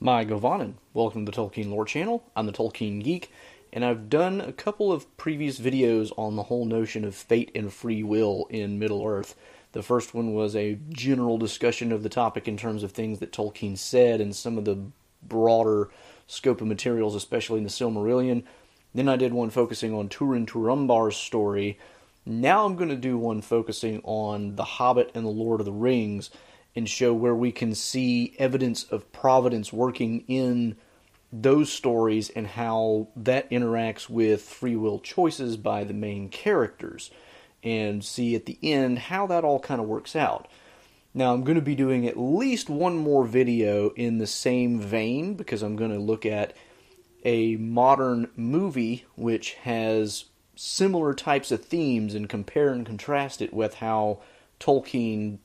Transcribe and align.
Mae 0.00 0.24
Govannen. 0.24 0.74
Welcome 0.94 1.26
to 1.26 1.32
the 1.32 1.36
Tolkien 1.36 1.70
Lore 1.70 1.84
Channel. 1.84 2.22
I'm 2.36 2.46
the 2.46 2.52
Tolkien 2.52 3.02
Geek, 3.02 3.32
and 3.72 3.84
I've 3.84 4.08
done 4.08 4.40
a 4.40 4.52
couple 4.52 4.92
of 4.92 5.16
previous 5.16 5.58
videos 5.58 6.12
on 6.16 6.36
the 6.36 6.44
whole 6.44 6.64
notion 6.64 7.04
of 7.04 7.16
fate 7.16 7.50
and 7.52 7.72
free 7.72 8.04
will 8.04 8.46
in 8.48 8.78
Middle 8.78 9.04
Earth. 9.04 9.34
The 9.72 9.82
first 9.82 10.14
one 10.14 10.34
was 10.34 10.54
a 10.54 10.78
general 10.90 11.36
discussion 11.36 11.90
of 11.90 12.04
the 12.04 12.08
topic 12.08 12.46
in 12.46 12.56
terms 12.56 12.84
of 12.84 12.92
things 12.92 13.18
that 13.18 13.32
Tolkien 13.32 13.76
said 13.76 14.20
and 14.20 14.36
some 14.36 14.56
of 14.56 14.64
the 14.64 14.78
broader 15.20 15.90
scope 16.28 16.60
of 16.60 16.68
materials, 16.68 17.16
especially 17.16 17.58
in 17.58 17.64
the 17.64 17.68
Silmarillion. 17.68 18.44
Then 18.94 19.08
I 19.08 19.16
did 19.16 19.32
one 19.32 19.50
focusing 19.50 19.92
on 19.92 20.08
Turin 20.08 20.46
Turambar's 20.46 21.16
story. 21.16 21.76
Now 22.24 22.66
I'm 22.66 22.76
going 22.76 22.90
to 22.90 22.94
do 22.94 23.18
one 23.18 23.42
focusing 23.42 24.00
on 24.04 24.54
The 24.54 24.64
Hobbit 24.64 25.10
and 25.16 25.26
the 25.26 25.30
Lord 25.30 25.58
of 25.60 25.66
the 25.66 25.72
Rings 25.72 26.30
and 26.74 26.88
show 26.88 27.12
where 27.12 27.34
we 27.34 27.52
can 27.52 27.74
see 27.74 28.34
evidence 28.38 28.84
of 28.84 29.10
providence 29.12 29.72
working 29.72 30.24
in 30.28 30.76
those 31.32 31.70
stories 31.70 32.30
and 32.30 32.46
how 32.46 33.08
that 33.16 33.50
interacts 33.50 34.08
with 34.08 34.42
free 34.42 34.76
will 34.76 34.98
choices 34.98 35.56
by 35.56 35.84
the 35.84 35.94
main 35.94 36.28
characters 36.28 37.10
and 37.62 38.04
see 38.04 38.34
at 38.34 38.46
the 38.46 38.58
end 38.62 38.98
how 38.98 39.26
that 39.26 39.44
all 39.44 39.60
kind 39.60 39.80
of 39.80 39.86
works 39.86 40.16
out. 40.16 40.48
Now, 41.14 41.34
I'm 41.34 41.42
going 41.42 41.56
to 41.56 41.62
be 41.62 41.74
doing 41.74 42.06
at 42.06 42.18
least 42.18 42.70
one 42.70 42.96
more 42.96 43.24
video 43.24 43.90
in 43.90 44.18
the 44.18 44.26
same 44.26 44.80
vein 44.80 45.34
because 45.34 45.62
I'm 45.62 45.76
going 45.76 45.90
to 45.90 45.98
look 45.98 46.24
at 46.24 46.54
a 47.24 47.56
modern 47.56 48.30
movie 48.36 49.04
which 49.16 49.54
has 49.54 50.26
similar 50.54 51.14
types 51.14 51.50
of 51.50 51.64
themes 51.64 52.14
and 52.14 52.28
compare 52.28 52.72
and 52.72 52.86
contrast 52.86 53.42
it 53.42 53.52
with 53.52 53.74
how 53.74 54.20
Tolkien 54.60 55.38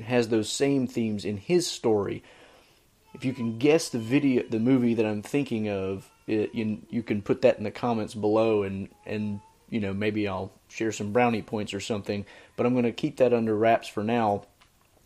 has 0.00 0.28
those 0.28 0.50
same 0.50 0.86
themes 0.86 1.24
in 1.24 1.36
his 1.36 1.66
story. 1.66 2.22
If 3.14 3.24
you 3.24 3.32
can 3.32 3.58
guess 3.58 3.88
the 3.88 3.98
video, 3.98 4.44
the 4.48 4.58
movie 4.58 4.94
that 4.94 5.06
I'm 5.06 5.22
thinking 5.22 5.68
of, 5.68 6.10
it, 6.26 6.54
you, 6.54 6.82
you 6.90 7.02
can 7.02 7.22
put 7.22 7.42
that 7.42 7.58
in 7.58 7.64
the 7.64 7.70
comments 7.70 8.14
below, 8.14 8.62
and 8.62 8.88
and 9.06 9.40
you 9.70 9.80
know 9.80 9.94
maybe 9.94 10.28
I'll 10.28 10.52
share 10.68 10.92
some 10.92 11.12
brownie 11.12 11.42
points 11.42 11.72
or 11.72 11.80
something. 11.80 12.26
But 12.56 12.66
I'm 12.66 12.74
going 12.74 12.84
to 12.84 12.92
keep 12.92 13.16
that 13.18 13.32
under 13.32 13.56
wraps 13.56 13.88
for 13.88 14.04
now 14.04 14.44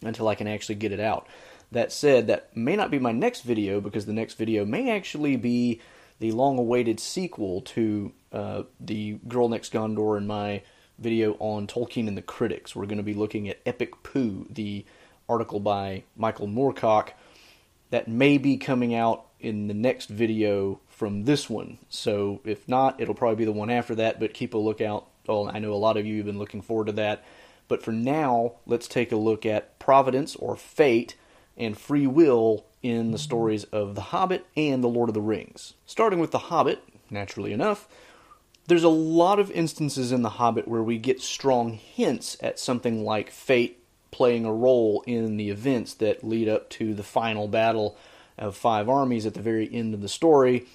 until 0.02 0.28
I 0.28 0.34
can 0.34 0.48
actually 0.48 0.76
get 0.76 0.92
it 0.92 1.00
out. 1.00 1.26
That 1.72 1.92
said, 1.92 2.26
that 2.26 2.56
may 2.56 2.74
not 2.74 2.90
be 2.90 2.98
my 2.98 3.12
next 3.12 3.42
video 3.42 3.80
because 3.80 4.06
the 4.06 4.12
next 4.12 4.34
video 4.34 4.64
may 4.64 4.90
actually 4.90 5.36
be 5.36 5.80
the 6.18 6.32
long-awaited 6.32 6.98
sequel 6.98 7.60
to 7.62 8.12
uh, 8.32 8.62
the 8.80 9.18
Girl 9.28 9.48
Next 9.48 9.72
Gondor 9.72 10.16
and 10.16 10.26
my 10.26 10.62
video 11.00 11.36
on 11.38 11.66
Tolkien 11.66 12.06
and 12.06 12.16
the 12.16 12.22
Critics. 12.22 12.76
We're 12.76 12.86
going 12.86 12.98
to 12.98 13.02
be 13.02 13.14
looking 13.14 13.48
at 13.48 13.58
Epic 13.66 14.02
Pooh, 14.02 14.46
the 14.50 14.84
article 15.28 15.60
by 15.60 16.04
Michael 16.16 16.46
Moorcock 16.46 17.10
that 17.90 18.06
may 18.06 18.38
be 18.38 18.56
coming 18.56 18.94
out 18.94 19.26
in 19.40 19.68
the 19.68 19.74
next 19.74 20.08
video 20.08 20.80
from 20.88 21.24
this 21.24 21.48
one. 21.48 21.78
So 21.88 22.40
if 22.44 22.68
not, 22.68 23.00
it'll 23.00 23.14
probably 23.14 23.36
be 23.36 23.44
the 23.44 23.52
one 23.52 23.70
after 23.70 23.94
that, 23.96 24.20
but 24.20 24.34
keep 24.34 24.54
a 24.54 24.58
lookout. 24.58 25.06
Oh, 25.28 25.48
I 25.48 25.58
know 25.58 25.72
a 25.72 25.74
lot 25.74 25.96
of 25.96 26.06
you 26.06 26.18
have 26.18 26.26
been 26.26 26.38
looking 26.38 26.62
forward 26.62 26.86
to 26.86 26.92
that. 26.92 27.24
But 27.68 27.82
for 27.82 27.92
now, 27.92 28.54
let's 28.66 28.88
take 28.88 29.12
a 29.12 29.16
look 29.16 29.46
at 29.46 29.78
providence 29.78 30.36
or 30.36 30.56
fate 30.56 31.16
and 31.56 31.78
free 31.78 32.06
will 32.06 32.66
in 32.82 33.12
the 33.12 33.18
stories 33.18 33.64
of 33.64 33.94
The 33.94 34.00
Hobbit 34.00 34.46
and 34.56 34.82
The 34.82 34.88
Lord 34.88 35.08
of 35.08 35.14
the 35.14 35.20
Rings. 35.20 35.74
Starting 35.86 36.18
with 36.18 36.30
The 36.30 36.38
Hobbit, 36.38 36.82
naturally 37.10 37.52
enough, 37.52 37.88
there's 38.66 38.84
a 38.84 38.88
lot 38.88 39.38
of 39.38 39.50
instances 39.50 40.12
in 40.12 40.22
The 40.22 40.30
Hobbit 40.30 40.68
where 40.68 40.82
we 40.82 40.98
get 40.98 41.20
strong 41.20 41.72
hints 41.72 42.36
at 42.40 42.58
something 42.58 43.04
like 43.04 43.30
fate 43.30 43.82
playing 44.10 44.44
a 44.44 44.52
role 44.52 45.02
in 45.06 45.36
the 45.36 45.50
events 45.50 45.94
that 45.94 46.24
lead 46.24 46.48
up 46.48 46.68
to 46.70 46.94
the 46.94 47.02
final 47.02 47.48
battle 47.48 47.96
of 48.38 48.56
five 48.56 48.88
armies 48.88 49.26
at 49.26 49.34
the 49.34 49.42
very 49.42 49.72
end 49.72 49.94
of 49.94 50.00
the 50.00 50.08
story. 50.08 50.66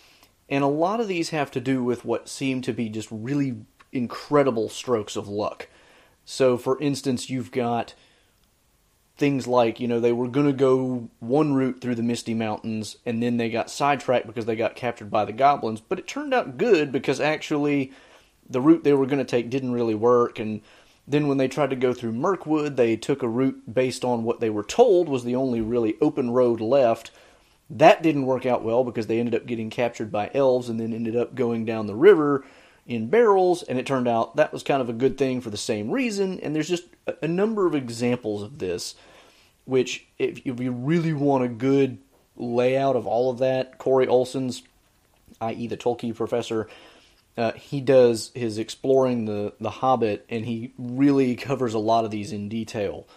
And 0.50 0.64
a 0.64 0.68
lot 0.68 1.00
of 1.00 1.08
these 1.08 1.30
have 1.30 1.52
to 1.52 1.60
do 1.60 1.84
with 1.84 2.06
what 2.06 2.30
seem 2.30 2.62
to 2.64 2.74
be 2.74 2.90
just 2.90 3.10
really 3.12 3.58
incredible 3.92 4.70
strokes 4.70 5.16
of 5.16 5.28
luck. 5.28 5.68
So, 6.24 6.58
for 6.58 6.80
instance, 6.80 7.30
you've 7.30 7.52
got 7.52 7.94
things 9.18 9.48
like, 9.48 9.80
you 9.80 9.88
know, 9.88 10.00
they 10.00 10.12
were 10.12 10.28
going 10.28 10.46
to 10.46 10.54
go 10.54 11.10
one 11.20 11.54
route 11.54 11.80
through 11.80 11.96
the 11.96 12.04
Misty 12.04 12.34
Mountains 12.34 12.98
and 13.06 13.24
then 13.24 13.38
they 13.38 13.50
got 13.50 13.70
sidetracked 13.70 14.28
because 14.28 14.46
they 14.46 14.56
got 14.56 14.76
captured 14.76 15.10
by 15.10 15.24
the 15.24 15.32
goblins. 15.32 15.80
But 15.80 16.00
it 16.00 16.08
turned 16.08 16.34
out 16.34 16.58
good 16.58 16.92
because 16.92 17.20
actually 17.20 17.94
the 18.50 18.62
route 18.62 18.84
they 18.84 18.94
were 18.94 19.06
going 19.06 19.20
to 19.20 19.26
take 19.26 19.50
didn't 19.50 19.72
really 19.72 19.96
work. 19.96 20.38
And 20.38 20.62
then 21.08 21.28
when 21.28 21.38
they 21.38 21.48
tried 21.48 21.70
to 21.70 21.76
go 21.76 21.94
through 21.94 22.12
Mirkwood, 22.12 22.76
they 22.76 22.98
took 22.98 23.24
a 23.24 23.30
route 23.30 23.74
based 23.74 24.04
on 24.04 24.24
what 24.24 24.42
they 24.42 24.50
were 24.50 24.64
told 24.64 25.08
was 25.08 25.24
the 25.24 25.36
only 25.36 25.62
really 25.62 25.96
open 26.02 26.32
road 26.32 26.60
left. 26.60 27.12
That 27.70 28.04
didn't 28.04 28.26
work 28.26 28.46
out 28.46 28.64
well 28.64 28.84
because 28.84 29.08
they 29.08 29.20
ended 29.20 29.36
up 29.36 29.46
getting 29.46 29.70
captured 29.70 30.12
by 30.12 30.30
elves 30.34 30.68
and 30.68 30.80
then 30.80 30.94
ended 30.94 31.16
up 31.16 31.36
going 31.36 31.64
down 31.66 31.88
the 31.88 31.96
river 31.96 32.44
in 32.86 33.08
barrels, 33.08 33.64
and 33.64 33.80
it 33.80 33.86
turned 33.86 34.08
out 34.08 34.36
that 34.36 34.54
was 34.54 34.64
kind 34.64 34.82
of 34.82 34.90
a 34.90 34.94
good 34.94 35.18
thing 35.18 35.42
for 35.42 35.50
the 35.50 35.58
same 35.58 35.90
reason. 35.90 36.40
And 36.42 36.56
there's 36.56 36.70
just 36.70 36.86
a, 37.22 37.28
number 37.28 37.66
of 37.66 37.74
examples 37.74 38.44
of 38.44 38.60
this, 38.60 38.96
which, 39.66 40.06
if, 40.20 40.40
if 40.46 40.60
you 40.60 40.72
really 40.72 41.14
want 41.14 41.44
a 41.44 41.48
good 41.48 41.98
layout 42.38 42.96
of 42.96 43.08
all 43.08 43.32
of 43.32 43.40
that, 43.40 43.78
Corey 43.78 44.08
Olsen's, 44.08 44.62
i.e., 45.42 45.68
the 45.68 45.78
Tolkien 45.78 46.16
professor, 46.16 46.68
uh, 47.38 47.52
he 47.54 47.82
does 47.82 48.32
his 48.34 48.58
exploring 48.58 49.26
the 49.26 49.54
the 49.60 49.70
Hobbit, 49.70 50.26
and 50.30 50.46
he 50.46 50.72
really 50.78 51.36
covers 51.36 51.74
a 51.74 51.80
lot 51.80 52.06
of 52.06 52.12
these 52.12 52.32
in 52.32 52.48
detail. 52.50 53.08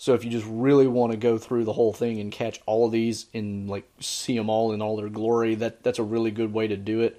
So 0.00 0.14
if 0.14 0.24
you 0.24 0.30
just 0.30 0.46
really 0.48 0.86
want 0.86 1.10
to 1.10 1.18
go 1.18 1.38
through 1.38 1.64
the 1.64 1.72
whole 1.72 1.92
thing 1.92 2.20
and 2.20 2.30
catch 2.30 2.60
all 2.66 2.86
of 2.86 2.92
these 2.92 3.26
and 3.34 3.68
like 3.68 3.84
see 3.98 4.36
them 4.36 4.48
all 4.48 4.72
in 4.72 4.80
all 4.80 4.96
their 4.96 5.08
glory, 5.08 5.56
that 5.56 5.82
that's 5.82 5.98
a 5.98 6.04
really 6.04 6.30
good 6.30 6.52
way 6.52 6.68
to 6.68 6.76
do 6.76 7.00
it. 7.00 7.18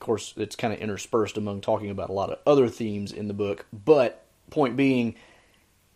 Of 0.00 0.06
course, 0.06 0.32
it's 0.38 0.56
kind 0.56 0.72
of 0.72 0.80
interspersed 0.80 1.36
among 1.36 1.60
talking 1.60 1.90
about 1.90 2.08
a 2.08 2.14
lot 2.14 2.30
of 2.30 2.38
other 2.46 2.68
themes 2.68 3.12
in 3.12 3.28
the 3.28 3.34
book, 3.34 3.66
but 3.70 4.24
point 4.48 4.74
being, 4.74 5.14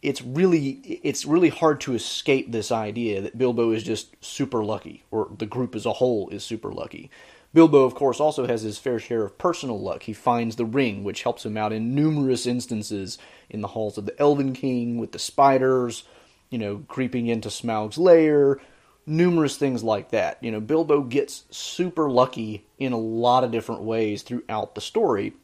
it's 0.02 0.20
really 0.20 1.00
it's 1.02 1.24
really 1.24 1.48
hard 1.48 1.80
to 1.80 1.94
escape 1.94 2.52
this 2.52 2.70
idea 2.70 3.22
that 3.22 3.38
Bilbo 3.38 3.70
is 3.70 3.82
just 3.82 4.14
super 4.22 4.62
lucky, 4.62 5.04
or 5.10 5.30
the 5.38 5.46
group 5.46 5.74
as 5.74 5.86
a 5.86 5.94
whole 5.94 6.28
is 6.28 6.44
super 6.44 6.70
lucky. 6.70 7.10
Bilbo, 7.54 7.84
of 7.84 7.94
course, 7.94 8.20
also 8.20 8.46
has 8.46 8.60
his 8.60 8.78
fair 8.78 8.98
share 8.98 9.22
of 9.22 9.38
personal 9.38 9.80
luck. 9.80 10.02
He 10.02 10.12
finds 10.12 10.56
the 10.56 10.66
ring, 10.66 11.02
which 11.02 11.22
helps 11.22 11.46
him 11.46 11.56
out 11.56 11.72
in 11.72 11.94
numerous 11.94 12.46
instances 12.46 13.16
in 13.48 13.62
the 13.62 13.68
halls 13.68 13.96
of 13.96 14.04
the 14.04 14.20
Elven 14.20 14.52
King, 14.52 14.98
with 14.98 15.12
the 15.12 15.18
spiders, 15.18 16.04
you 16.50 16.58
know, 16.58 16.84
creeping 16.88 17.28
into 17.28 17.48
Smaug's 17.48 17.96
lair, 17.96 18.60
numerous 19.06 19.56
things 19.56 19.82
like 19.82 20.10
that. 20.10 20.38
You 20.42 20.50
know, 20.50 20.60
Bilbo 20.60 21.02
gets 21.02 21.44
super 21.50 22.10
lucky 22.10 22.66
in 22.78 22.92
a 22.92 22.98
lot 22.98 23.44
of 23.44 23.50
different 23.50 23.82
ways 23.82 24.22
throughout 24.22 24.74
the 24.74 24.80
story. 24.80 25.34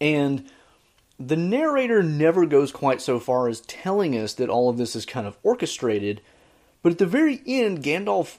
And 0.00 0.50
the 1.18 1.36
narrator 1.36 2.02
never 2.02 2.46
goes 2.46 2.72
quite 2.72 3.00
so 3.00 3.20
far 3.20 3.48
as 3.48 3.60
telling 3.62 4.18
us 4.18 4.34
that 4.34 4.48
all 4.48 4.68
of 4.68 4.76
this 4.76 4.96
is 4.96 5.06
kind 5.06 5.26
of 5.26 5.38
orchestrated, 5.42 6.20
but 6.82 6.92
at 6.92 6.98
the 6.98 7.06
very 7.06 7.40
end, 7.46 7.82
Gandalf 7.82 8.38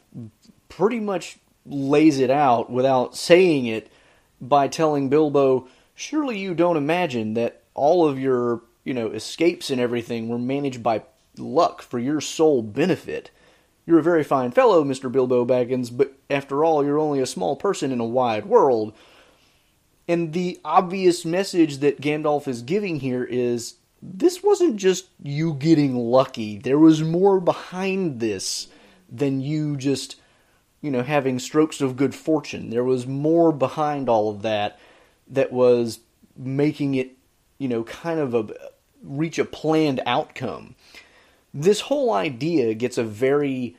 pretty 0.69 0.99
much 0.99 1.37
lays 1.65 2.19
it 2.19 2.29
out 2.29 2.69
without 2.69 3.15
saying 3.15 3.65
it 3.65 3.89
by 4.41 4.67
telling 4.67 5.09
Bilbo, 5.09 5.67
Surely 5.95 6.37
you 6.37 6.53
don't 6.53 6.75
imagine 6.75 7.35
that 7.35 7.63
all 7.73 8.05
of 8.05 8.19
your, 8.19 8.61
you 8.83 8.93
know, 8.93 9.07
escapes 9.11 9.69
and 9.69 9.79
everything 9.79 10.27
were 10.27 10.37
managed 10.37 10.83
by 10.83 11.01
luck 11.37 11.81
for 11.81 11.97
your 11.97 12.19
sole 12.19 12.61
benefit. 12.61 13.31
You're 13.85 13.99
a 13.99 14.03
very 14.03 14.23
fine 14.23 14.51
fellow, 14.51 14.83
Mr. 14.83 15.11
Bilbo 15.11 15.45
Baggins, 15.45 15.95
but 15.95 16.13
after 16.29 16.63
all, 16.63 16.83
you're 16.83 16.99
only 16.99 17.19
a 17.19 17.27
small 17.27 17.55
person 17.55 17.91
in 17.91 17.99
a 17.99 18.05
wide 18.05 18.45
world. 18.45 18.93
And 20.07 20.33
the 20.33 20.59
obvious 20.65 21.25
message 21.25 21.77
that 21.77 22.01
Gandalf 22.01 22.47
is 22.47 22.61
giving 22.61 22.99
here 22.99 23.23
is 23.23 23.75
this 24.01 24.43
wasn't 24.43 24.77
just 24.77 25.07
you 25.21 25.53
getting 25.53 25.95
lucky. 25.95 26.57
There 26.57 26.79
was 26.79 27.01
more 27.01 27.39
behind 27.39 28.19
this 28.19 28.67
than 29.09 29.41
you 29.41 29.77
just, 29.77 30.15
you 30.81 30.91
know, 30.91 31.03
having 31.03 31.39
strokes 31.39 31.81
of 31.81 31.95
good 31.95 32.13
fortune. 32.13 32.69
There 32.69 32.83
was 32.83 33.07
more 33.07 33.51
behind 33.51 34.09
all 34.09 34.29
of 34.29 34.41
that 34.43 34.79
that 35.27 35.51
was 35.51 35.99
making 36.37 36.95
it, 36.95 37.11
you 37.57 37.67
know, 37.67 37.83
kind 37.83 38.19
of 38.19 38.33
a 38.33 38.47
reach 39.03 39.37
a 39.37 39.45
planned 39.45 40.01
outcome 40.05 40.75
this 41.55 41.79
whole 41.79 42.13
idea 42.13 42.73
gets 42.73 42.97
a 42.97 43.03
very 43.03 43.77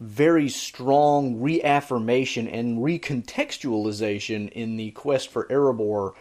very 0.00 0.48
strong 0.48 1.40
reaffirmation 1.40 2.48
and 2.48 2.78
recontextualization 2.78 4.50
in 4.50 4.76
the 4.76 4.90
quest 4.90 5.30
for 5.30 5.46
Erebor 5.46 6.14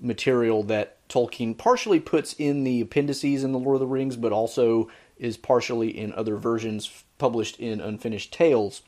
material 0.00 0.62
that 0.64 1.08
Tolkien 1.08 1.56
partially 1.56 2.00
puts 2.00 2.34
in 2.34 2.64
the 2.64 2.80
appendices 2.80 3.44
in 3.44 3.52
the 3.52 3.58
Lord 3.58 3.76
of 3.76 3.80
the 3.80 3.86
Rings, 3.86 4.16
but 4.16 4.32
also 4.32 4.90
is 5.16 5.36
partially 5.36 5.96
in 5.96 6.12
other 6.12 6.36
versions 6.36 7.04
published 7.18 7.58
in 7.60 7.80
Unfinished 7.80 8.32
Tales. 8.32 8.82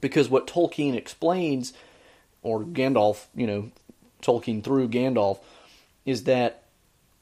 Because 0.00 0.28
what 0.28 0.46
Tolkien 0.46 0.96
explains, 0.96 1.72
or 2.42 2.64
Gandalf, 2.64 3.26
you 3.34 3.46
know, 3.46 3.70
Tolkien 4.22 4.62
through 4.62 4.88
Gandalf, 4.88 5.38
is 6.04 6.24
that 6.24 6.61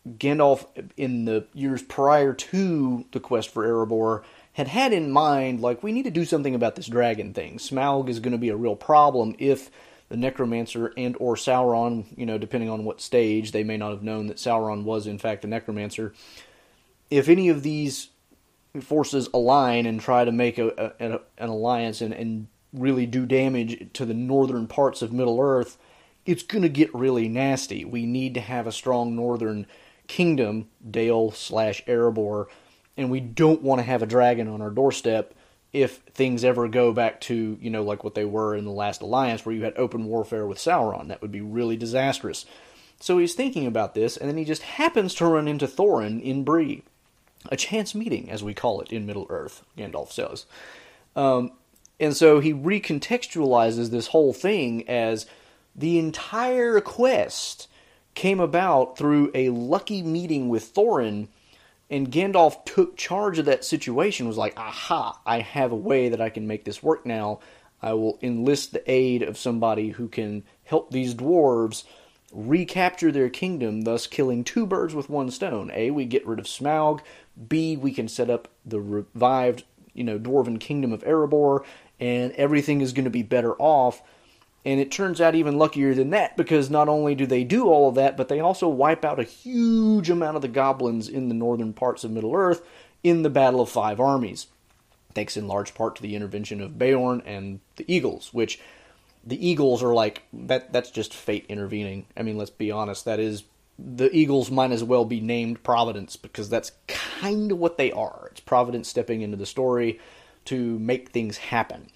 Gandalf, 0.09 0.67
in 0.97 1.27
the 1.27 1.47
years 1.53 1.83
prior 1.83 2.33
to 2.33 3.05
the 3.13 3.21
quest 3.21 3.51
for 3.51 3.65
Erebor, 3.65 4.23
had 4.55 4.69
had 4.69 4.93
in 4.93 5.11
mind, 5.11 5.61
like, 5.61 5.83
we 5.83 5.93
need 5.93 6.05
to 6.05 6.11
do 6.11 6.25
something 6.25 6.55
about 6.55 6.75
this 6.75 6.87
dragon 6.87 7.35
thing. 7.35 7.59
Smaug 7.59 8.09
is 8.09 8.21
going 8.21 8.33
to 8.33 8.39
be 8.39 8.49
a 8.49 8.57
real 8.57 8.77
problem 8.77 9.35
if 9.39 9.71
the 10.09 10.17
necromancer 10.17 10.93
and 10.97 11.17
or 11.21 11.37
Sauron, 11.37 12.07
you 12.17 12.27
know, 12.27 12.37
depending 12.37 12.69
on 12.69 12.85
what 12.85 13.01
stage, 13.01 13.53
they 13.53 13.63
may 13.63 13.77
not 13.77 13.91
have 13.91 14.03
known 14.03 14.27
that 14.27 14.39
Sauron 14.39 14.83
was 14.83 15.07
in 15.07 15.19
fact 15.19 15.45
a 15.45 15.49
necromancer. 15.49 16.13
If 17.11 17.29
any 17.29 17.49
of 17.49 17.63
these 17.63 18.09
forces 18.81 19.29
align 19.33 19.87
and 19.87 20.01
try 20.01 20.25
to 20.25 20.33
make 20.33 20.59
a, 20.59 20.93
a, 20.99 21.21
an 21.39 21.49
alliance 21.49 22.01
and, 22.01 22.13
and 22.13 22.49
really 22.73 23.07
do 23.07 23.27
damage 23.27 23.93
to 23.93 24.05
the 24.05 24.15
northern 24.15 24.67
parts 24.67 25.03
of 25.03 25.13
Middle 25.13 25.41
Earth, 25.41 25.79
it's 26.27 26.43
going 26.43 26.63
to 26.63 26.69
get 26.69 26.95
really 26.95 27.29
nasty. 27.29 27.85
We 27.85 28.07
need 28.07 28.35
to 28.35 28.41
have 28.41 28.67
a 28.67 28.73
strong 28.73 29.15
northern 29.15 29.67
kingdom, 30.11 30.69
Dale 30.91 31.31
slash 31.31 31.85
Erebor, 31.87 32.47
and 32.97 33.13
we 33.13 33.21
don't 33.21 33.63
want 33.63 33.79
to 33.79 33.85
have 33.85 34.03
a 34.03 34.07
dragon 34.07 34.49
on 34.49 34.61
our 34.61 34.71
doorstep 34.71 35.35
if 35.73 35.99
things 36.15 36.43
ever 36.43 36.67
go 36.67 36.93
back 36.93 37.21
to, 37.21 37.57
you 37.61 37.71
know, 37.71 37.85
like 37.85 38.03
what 38.03 38.17
they 38.17 38.25
were 38.25 38.57
in 38.57 38.65
the 38.65 38.73
last 38.73 39.03
alliance 39.03 39.47
where 39.47 39.55
you 39.55 39.63
had 39.63 39.73
open 39.77 40.07
warfare 40.07 40.49
with 40.49 40.59
Sauron. 40.59 41.07
That 41.07 41.23
would 41.23 41.31
be 41.31 41.41
really 41.41 41.77
disastrous. 41.77 42.45
So 42.99 43.19
he's 43.19 43.35
thinking 43.35 43.69
about 43.69 43.95
this, 43.95 44.17
and 44.17 44.29
then 44.29 44.37
he 44.37 44.45
just 44.45 44.63
happens 44.63 45.15
to 45.15 45.27
run 45.27 45.47
into 45.47 45.69
Thorin 45.69 46.21
in 46.21 46.43
Bree. 46.43 46.83
A 47.49 47.57
chance 47.57 47.95
meeting, 47.95 48.29
as 48.31 48.43
we 48.43 48.53
call 48.53 48.81
it 48.81 48.93
in 48.93 49.07
Middle 49.07 49.29
Earth, 49.31 49.63
Gandalf 49.79 50.11
says. 50.11 50.45
Um, 51.15 51.53
and 52.01 52.17
so 52.17 52.41
he 52.41 52.53
recontextualizes 52.53 53.91
this 53.91 54.09
whole 54.09 54.33
thing 54.33 54.89
as 54.89 55.27
the 55.77 56.01
entire 56.01 56.81
quest 56.81 57.69
came 58.21 58.39
about 58.39 58.99
through 58.99 59.31
a 59.35 59.49
lucky 59.49 60.03
meeting 60.03 60.51
with 60.51 60.75
Thorin, 60.75 61.27
and 61.89 62.13
Gandalf 62.13 62.67
took 62.67 62.95
charge 62.95 63.39
of 63.39 63.47
that 63.47 63.65
situation, 63.65 64.29
was 64.29 64.37
like, 64.37 64.53
aha, 64.61 65.19
I 65.25 65.41
have 65.41 65.73
a 65.73 65.77
way 65.77 66.11
that 66.11 66.21
I 66.21 66.29
can 66.29 66.47
make 66.47 66.67
this 66.67 66.83
work 66.83 67.07
now. 67.07 67.41
I 67.81 67.95
will 67.95 68.19
enlist 68.21 68.75
the 68.75 68.83
aid 68.91 69.23
of 69.23 69.39
somebody 69.39 69.89
who 69.89 70.07
can 70.07 70.43
help 70.65 70.91
these 70.91 71.15
dwarves 71.15 71.85
recapture 72.31 73.11
their 73.11 73.31
kingdom, 73.31 73.85
thus 73.85 74.07
killing 74.07 74.45
two 74.45 74.67
birds 74.67 74.95
with 74.95 75.09
one 75.09 75.31
stone. 75.31 75.71
A, 75.73 75.91
we 75.91 76.05
get 76.05 76.27
rid 76.27 76.39
of 76.39 76.45
Smaug. 76.45 77.01
B, 77.49 77.75
we 77.75 77.91
can 77.91 78.07
set 78.07 78.29
up 78.29 78.49
the 78.67 78.83
revived, 78.83 79.65
you 79.95 80.05
know, 80.05 80.19
dwarven 80.19 80.61
kingdom 80.61 80.93
of 80.93 81.03
Erebor, 81.05 81.65
and 81.99 82.33
everything 82.33 82.83
is 82.83 82.93
going 82.93 83.05
to 83.05 83.11
be 83.11 83.23
better 83.23 83.55
off. 83.55 84.03
And 84.65 84.79
it 84.79 84.91
turns 84.91 85.21
out 85.21 85.35
even 85.35 85.59
luckier 85.59 85.95
than 85.95 86.11
that 86.11 86.37
because 86.37 86.69
not 86.69 86.89
only 86.89 87.15
do 87.15 87.27
they 87.27 87.45
do 87.45 87.69
all 87.69 87.89
of 87.89 87.95
that, 87.95 88.17
but 88.17 88.29
they 88.29 88.41
also 88.41 88.69
wipe 88.69 89.05
out 89.05 89.19
a 89.19 89.25
huge 89.25 90.11
amount 90.11 90.37
of 90.37 90.43
the 90.43 90.49
goblins 90.49 91.09
in 91.09 91.29
the 91.29 91.35
northern 91.35 91.73
parts 91.73 92.05
of 92.05 92.11
Middle 92.11 92.35
Earth 92.35 92.67
in 93.03 93.23
the 93.23 93.31
Battle 93.31 93.63
of 93.63 93.71
Five 93.71 94.01
Armies. 94.01 94.49
Thanks 95.15 95.37
in 95.37 95.49
large 95.49 95.75
part 95.75 95.97
to 95.97 96.03
the 96.03 96.15
intervention 96.15 96.61
of 96.61 96.79
Beorn 96.79 97.23
and 97.25 97.61
the 97.77 97.85
Eagles, 97.93 98.35
which 98.35 98.61
the 99.25 99.47
Eagles 99.47 99.83
are 99.83 99.95
like 99.95 100.23
that 100.33 100.73
that's 100.73 100.91
just 100.91 101.15
fate 101.15 101.47
intervening. 101.49 102.07
I 102.17 102.23
mean, 102.23 102.37
let's 102.37 102.51
be 102.51 102.71
honest, 102.71 103.07
that 103.07 103.19
is 103.19 103.45
the 103.79 104.15
Eagles 104.15 104.51
might 104.51 104.73
as 104.73 104.85
well 104.85 105.05
be 105.05 105.21
named 105.21 105.63
Providence 105.63 106.17
because 106.17 106.51
that's 106.51 106.73
kind 106.87 107.53
of 107.53 107.59
what 107.59 107.79
they 107.79 107.91
are. 107.93 108.29
It's 108.31 108.41
Providence 108.41 108.89
stepping 108.89 109.23
into 109.23 109.37
the 109.37 109.47
story 109.47 109.99
to 110.47 110.79
make 110.79 111.11
things 111.11 111.39
happen. 111.39 111.89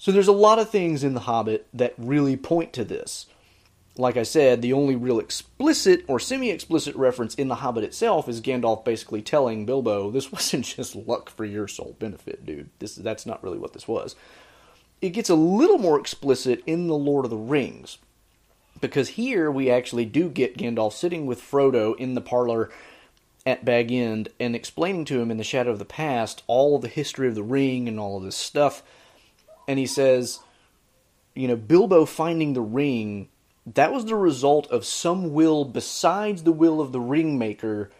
So 0.00 0.12
there's 0.12 0.28
a 0.28 0.32
lot 0.32 0.60
of 0.60 0.70
things 0.70 1.02
in 1.02 1.14
The 1.14 1.20
Hobbit 1.20 1.66
that 1.74 1.94
really 1.98 2.36
point 2.36 2.72
to 2.74 2.84
this. 2.84 3.26
Like 3.96 4.16
I 4.16 4.22
said, 4.22 4.62
the 4.62 4.72
only 4.72 4.94
real 4.94 5.18
explicit 5.18 6.04
or 6.06 6.20
semi 6.20 6.50
explicit 6.50 6.94
reference 6.94 7.34
in 7.34 7.48
The 7.48 7.56
Hobbit 7.56 7.82
itself 7.82 8.28
is 8.28 8.40
Gandalf 8.40 8.84
basically 8.84 9.22
telling 9.22 9.66
Bilbo, 9.66 10.12
this 10.12 10.30
wasn't 10.32 10.66
just 10.66 10.94
luck 10.94 11.28
for 11.28 11.44
your 11.44 11.66
sole 11.66 11.96
benefit, 11.98 12.46
dude. 12.46 12.70
This 12.78 12.94
That's 12.94 13.26
not 13.26 13.42
really 13.42 13.58
what 13.58 13.72
this 13.72 13.88
was. 13.88 14.14
It 15.02 15.10
gets 15.10 15.30
a 15.30 15.34
little 15.34 15.78
more 15.78 15.98
explicit 15.98 16.62
in 16.64 16.86
The 16.86 16.94
Lord 16.94 17.24
of 17.24 17.30
the 17.30 17.36
Rings. 17.36 17.98
Because 18.80 19.10
here 19.10 19.50
we 19.50 19.68
actually 19.68 20.04
do 20.04 20.28
get 20.28 20.56
Gandalf 20.56 20.92
sitting 20.92 21.26
with 21.26 21.42
Frodo 21.42 21.96
in 21.96 22.14
the 22.14 22.20
parlor 22.20 22.70
at 23.44 23.64
Bag 23.64 23.90
End 23.90 24.28
and 24.38 24.54
explaining 24.54 25.04
to 25.06 25.20
him 25.20 25.32
in 25.32 25.38
the 25.38 25.44
shadow 25.44 25.72
of 25.72 25.80
the 25.80 25.84
past 25.84 26.44
all 26.46 26.76
of 26.76 26.82
the 26.82 26.88
history 26.88 27.26
of 27.26 27.34
the 27.34 27.42
ring 27.42 27.88
and 27.88 27.98
all 27.98 28.16
of 28.16 28.22
this 28.22 28.36
stuff. 28.36 28.84
And 29.68 29.78
he 29.78 29.86
says, 29.86 30.40
you 31.34 31.46
know, 31.46 31.56
Bilbo 31.56 32.06
finding 32.06 32.54
the 32.54 32.60
ring, 32.60 33.28
that 33.74 33.92
was 33.92 34.06
the 34.06 34.16
result 34.16 34.66
of 34.68 34.84
some 34.84 35.32
will 35.32 35.64
besides 35.64 36.42
the 36.42 36.52
will 36.52 36.80
of 36.80 36.90
the 36.90 36.98
ringmaker. 36.98 37.90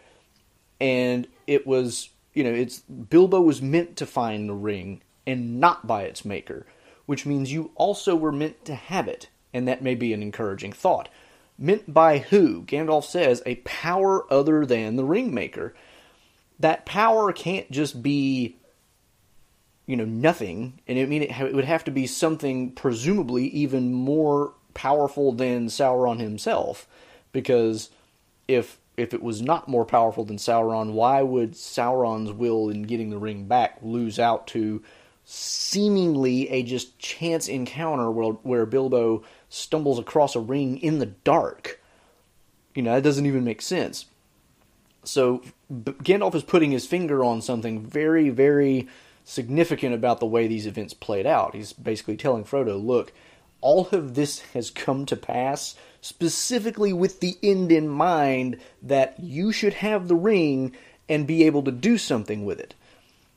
And 0.81 1.27
it 1.47 1.65
was, 1.65 2.09
you 2.33 2.43
know, 2.43 2.53
it's 2.53 2.79
Bilbo 2.79 3.39
was 3.39 3.61
meant 3.61 3.95
to 3.97 4.05
find 4.05 4.49
the 4.49 4.53
ring 4.53 5.01
and 5.27 5.59
not 5.59 5.85
by 5.85 6.03
its 6.03 6.25
maker, 6.25 6.65
which 7.05 7.25
means 7.25 7.53
you 7.53 7.71
also 7.75 8.15
were 8.15 8.31
meant 8.31 8.65
to 8.65 8.75
have 8.75 9.07
it. 9.07 9.29
And 9.53 9.67
that 9.67 9.83
may 9.83 9.95
be 9.95 10.11
an 10.13 10.21
encouraging 10.23 10.73
thought. 10.73 11.09
Meant 11.57 11.93
by 11.93 12.19
who? 12.19 12.63
Gandalf 12.63 13.03
says, 13.03 13.43
a 13.45 13.55
power 13.55 14.31
other 14.31 14.65
than 14.65 14.95
the 14.95 15.03
Ringmaker. 15.03 15.73
That 16.59 16.85
power 16.85 17.33
can't 17.33 17.69
just 17.69 18.01
be, 18.01 18.57
you 19.89 19.95
know, 19.95 20.05
nothing. 20.05 20.79
And 20.87 20.99
I 20.99 21.05
mean, 21.05 21.23
it, 21.23 21.31
it 21.31 21.55
would 21.55 21.65
have 21.65 21.83
to 21.85 21.91
be 21.91 22.05
something 22.05 22.73
presumably 22.73 23.47
even 23.47 23.91
more 23.91 24.53
powerful 24.75 25.31
than 25.31 25.65
Sauron 25.65 26.19
himself. 26.19 26.87
Because 27.31 27.89
if 28.47 28.77
if 28.97 29.15
it 29.15 29.23
was 29.23 29.41
not 29.41 29.67
more 29.67 29.85
powerful 29.85 30.23
than 30.23 30.37
Sauron, 30.37 30.91
why 30.91 31.23
would 31.23 31.53
Sauron's 31.53 32.31
will 32.31 32.69
in 32.69 32.83
getting 32.83 33.09
the 33.09 33.17
ring 33.17 33.45
back 33.45 33.79
lose 33.81 34.19
out 34.19 34.45
to 34.47 34.83
seemingly 35.25 36.47
a 36.49 36.61
just 36.61 36.99
chance 36.99 37.47
encounter 37.47 38.11
where, 38.11 38.33
where 38.33 38.67
Bilbo 38.67 39.23
stumbles 39.49 39.97
across 39.97 40.35
a 40.35 40.39
ring 40.39 40.77
in 40.77 40.99
the 40.99 41.07
dark. 41.07 41.81
You 42.75 42.83
know, 42.83 42.93
that 42.93 43.03
doesn't 43.03 43.25
even 43.25 43.43
make 43.43 43.63
sense. 43.63 44.05
So 45.03 45.41
Gandalf 45.71 46.35
is 46.35 46.43
putting 46.43 46.69
his 46.69 46.85
finger 46.85 47.23
on 47.23 47.41
something 47.41 47.83
very, 47.83 48.29
very 48.29 48.87
significant 49.23 49.93
about 49.93 50.19
the 50.19 50.25
way 50.25 50.47
these 50.47 50.65
events 50.65 50.93
played 50.93 51.25
out. 51.25 51.55
He's 51.55 51.73
basically 51.73 52.17
telling 52.17 52.43
Frodo, 52.43 52.83
look, 52.83 53.13
all 53.61 53.87
of 53.91 54.15
this 54.15 54.39
has 54.53 54.69
come 54.69 55.05
to 55.05 55.15
pass 55.15 55.75
specifically 56.01 56.93
with 56.93 57.19
the 57.19 57.37
end 57.43 57.71
in 57.71 57.87
mind 57.87 58.57
that 58.81 59.19
you 59.19 59.51
should 59.51 59.73
have 59.73 60.07
the 60.07 60.15
ring 60.15 60.75
and 61.09 61.27
be 61.27 61.43
able 61.43 61.63
to 61.63 61.71
do 61.71 61.97
something 61.97 62.45
with 62.45 62.59
it. 62.59 62.73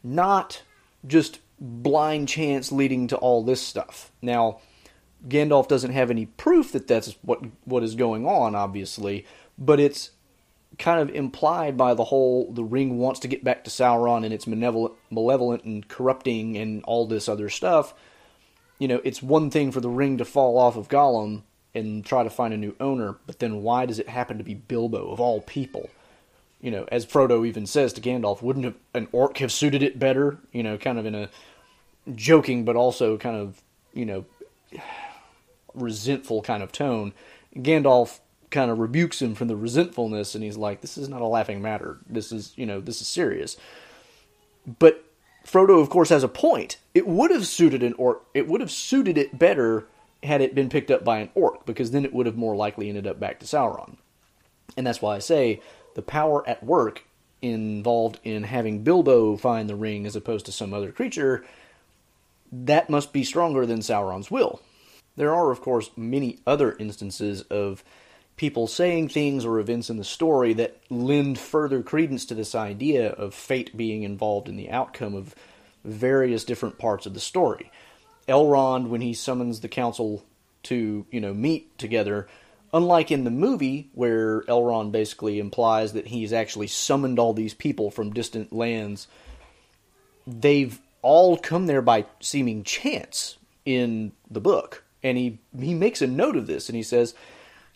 Not 0.05 0.63
just 1.07 1.41
blind 1.59 2.29
chance 2.29 2.71
leading 2.71 3.07
to 3.09 3.17
all 3.17 3.43
this 3.43 3.61
stuff. 3.61 4.11
Now, 4.21 4.61
Gandalf 5.29 5.69
doesn't 5.69 5.93
have 5.93 6.11
any 6.11 6.27
proof 6.27 6.73
that 6.73 6.89
that's 6.89 7.15
what 7.23 7.41
what 7.65 7.83
is 7.83 7.95
going 7.95 8.27
on, 8.27 8.55
obviously, 8.55 9.25
but 9.57 9.79
it's 9.79 10.11
kind 10.79 11.01
of 11.01 11.15
implied 11.15 11.77
by 11.77 11.95
the 11.95 12.05
whole 12.05 12.53
the 12.53 12.65
ring 12.65 12.99
wants 12.99 13.21
to 13.21 13.29
get 13.29 13.45
back 13.45 13.65
to 13.65 13.71
Sauron 13.71 14.25
and 14.25 14.33
it's 14.33 14.47
malevolent, 14.47 14.95
malevolent 15.11 15.65
and 15.65 15.87
corrupting 15.87 16.57
and 16.57 16.83
all 16.85 17.07
this 17.07 17.29
other 17.29 17.49
stuff. 17.49 17.95
You 18.79 18.89
know, 18.89 19.01
it's 19.05 19.23
one 19.23 19.51
thing 19.51 19.71
for 19.71 19.81
the 19.81 19.89
ring 19.89 20.19
to 20.19 20.25
fall 20.25 20.59
off 20.59 20.77
of 20.77 20.89
Gollum 20.89 21.43
and 21.75 22.05
try 22.05 22.23
to 22.23 22.31
find 22.31 22.53
a 22.53 22.59
new 22.59 22.75
owner, 22.81 23.17
but 23.27 23.39
then 23.39 23.63
why 23.63 23.87
does 23.87 23.99
it 23.99 24.09
happen 24.09 24.39
to 24.39 24.45
be 24.45 24.55
Bilbo 24.55 25.11
of 25.11 25.21
all 25.21 25.41
people? 25.41 25.89
You 26.61 26.71
know, 26.71 26.87
as 26.93 27.07
Frodo 27.07 27.47
even 27.47 27.67
says 27.67 27.93
to 27.95 28.01
Gandalf, 28.01 28.43
wouldn't 28.43 28.77
an 28.95 29.09
orc 29.13 29.39
have 29.39 29.53
suited 29.53 29.83
it 29.83 29.99
better? 29.99 30.39
You 30.53 30.63
know, 30.63 30.79
kind 30.79 30.99
of 30.99 31.07
in 31.07 31.15
a 31.15 31.29
joking 32.15 32.65
but 32.65 32.77
also 32.77 33.17
kind 33.17 33.37
of, 33.37 33.63
you 33.95 34.05
know, 34.05 34.25
resentful 35.75 36.43
kind 36.43 36.63
of 36.63 36.73
tone. 36.73 37.13
Gandalf 37.57 38.21
kind 38.53 38.71
of 38.71 38.79
rebukes 38.79 39.21
him 39.21 39.35
from 39.35 39.49
the 39.49 39.57
resentfulness 39.57 40.35
and 40.35 40.45
he's 40.45 40.57
like 40.57 40.81
this 40.81 40.97
is 40.97 41.09
not 41.09 41.21
a 41.21 41.27
laughing 41.27 41.63
matter. 41.63 41.99
This 42.09 42.33
is 42.33 42.53
you 42.57 42.67
know 42.67 42.81
this 42.81 43.01
is 43.01 43.09
serious. 43.09 43.57
But 44.79 45.05
frodo 45.47 45.81
of 45.81 45.91
course 45.91 46.11
has 46.11 46.23
a 46.23 46.29
point. 46.29 46.77
It 46.95 47.07
would 47.07 47.31
have 47.31 47.47
suited 47.47 47.83
an 47.83 47.95
orc 47.95 48.25
it 48.35 48.47
would 48.47 48.61
have 48.61 48.71
suited 48.71 49.19
it 49.19 49.39
better 49.39 49.87
had 50.23 50.41
it 50.41 50.55
been 50.55 50.69
picked 50.69 50.91
up 50.91 51.05
by 51.05 51.19
an 51.19 51.31
orc 51.35 51.67
because 51.67 51.91
then 51.91 52.05
it 52.05 52.13
would 52.13 52.27
have 52.27 52.37
more 52.37 52.55
likely 52.55 52.89
ended 52.89 53.07
up 53.07 53.19
back 53.19 53.41
to 53.41 53.47
sauron. 53.47 53.97
And 54.77 54.87
that's 54.87 55.03
why 55.03 55.17
i 55.17 55.19
say 55.19 55.61
the 55.95 56.03
power 56.03 56.49
at 56.49 56.63
work 56.63 57.05
involved 57.41 58.21
in 58.23 58.45
having 58.45 58.85
bilbo 58.85 59.37
find 59.37 59.69
the 59.69 59.75
ring 59.75 60.07
as 60.07 60.15
opposed 60.15 60.47
to 60.47 60.53
some 60.53 60.73
other 60.73 60.93
creature 60.93 61.45
that 62.53 62.91
must 62.91 63.13
be 63.13 63.25
stronger 63.25 63.65
than 63.65 63.81
sauron's 63.81 64.31
will. 64.31 64.61
There 65.17 65.35
are, 65.35 65.51
of 65.51 65.61
course, 65.61 65.91
many 65.97 66.39
other 66.47 66.77
instances 66.79 67.43
of 67.43 67.83
people 68.37 68.67
saying 68.67 69.09
things 69.09 69.45
or 69.45 69.59
events 69.59 69.91
in 69.91 69.97
the 69.97 70.05
story 70.05 70.53
that 70.55 70.79
lend 70.91 71.39
further 71.39 71.83
credence 71.83 72.25
to 72.27 72.35
this 72.35 72.55
idea 72.55 73.11
of 73.11 73.35
fate 73.35 73.77
being 73.77 74.03
involved 74.03 74.49
in 74.49 74.57
the 74.57 74.71
outcome 74.71 75.15
of 75.15 75.35
various 75.85 76.45
different 76.45 76.79
parts 76.79 77.07
of 77.07 77.15
the 77.15 77.21
story. 77.21 77.71
Elrond, 78.29 78.89
when 78.89 79.01
he 79.01 79.15
summons 79.15 79.61
the 79.61 79.69
council 79.69 80.25
to, 80.65 81.05
you 81.11 81.21
know, 81.21 81.35
meet 81.35 81.77
together, 81.77 82.29
unlike 82.73 83.11
in 83.11 83.25
the 83.25 83.31
movie 83.31 83.91
where 83.95 84.43
Elrond 84.43 84.93
basically 84.93 85.39
implies 85.39 85.93
that 85.93 86.07
he's 86.07 86.33
actually 86.33 86.69
summoned 86.69 87.19
all 87.19 87.35
these 87.35 87.55
people 87.55 87.91
from 87.91 88.13
distant 88.13 88.53
lands 88.53 89.09
they've 90.27 90.81
all 91.03 91.37
come 91.37 91.67
there 91.67 91.83
by 91.83 92.07
seeming 92.21 92.65
chance 92.65 93.37
in 93.65 94.13
the 94.31 94.41
book. 94.41 94.85
And 95.03 95.19
he, 95.19 95.39
he 95.59 95.75
makes 95.75 96.01
a 96.03 96.07
note 96.07 96.37
of 96.37 96.47
this 96.47 96.69
and 96.69 96.77
he 96.77 96.83
says, 96.83 97.15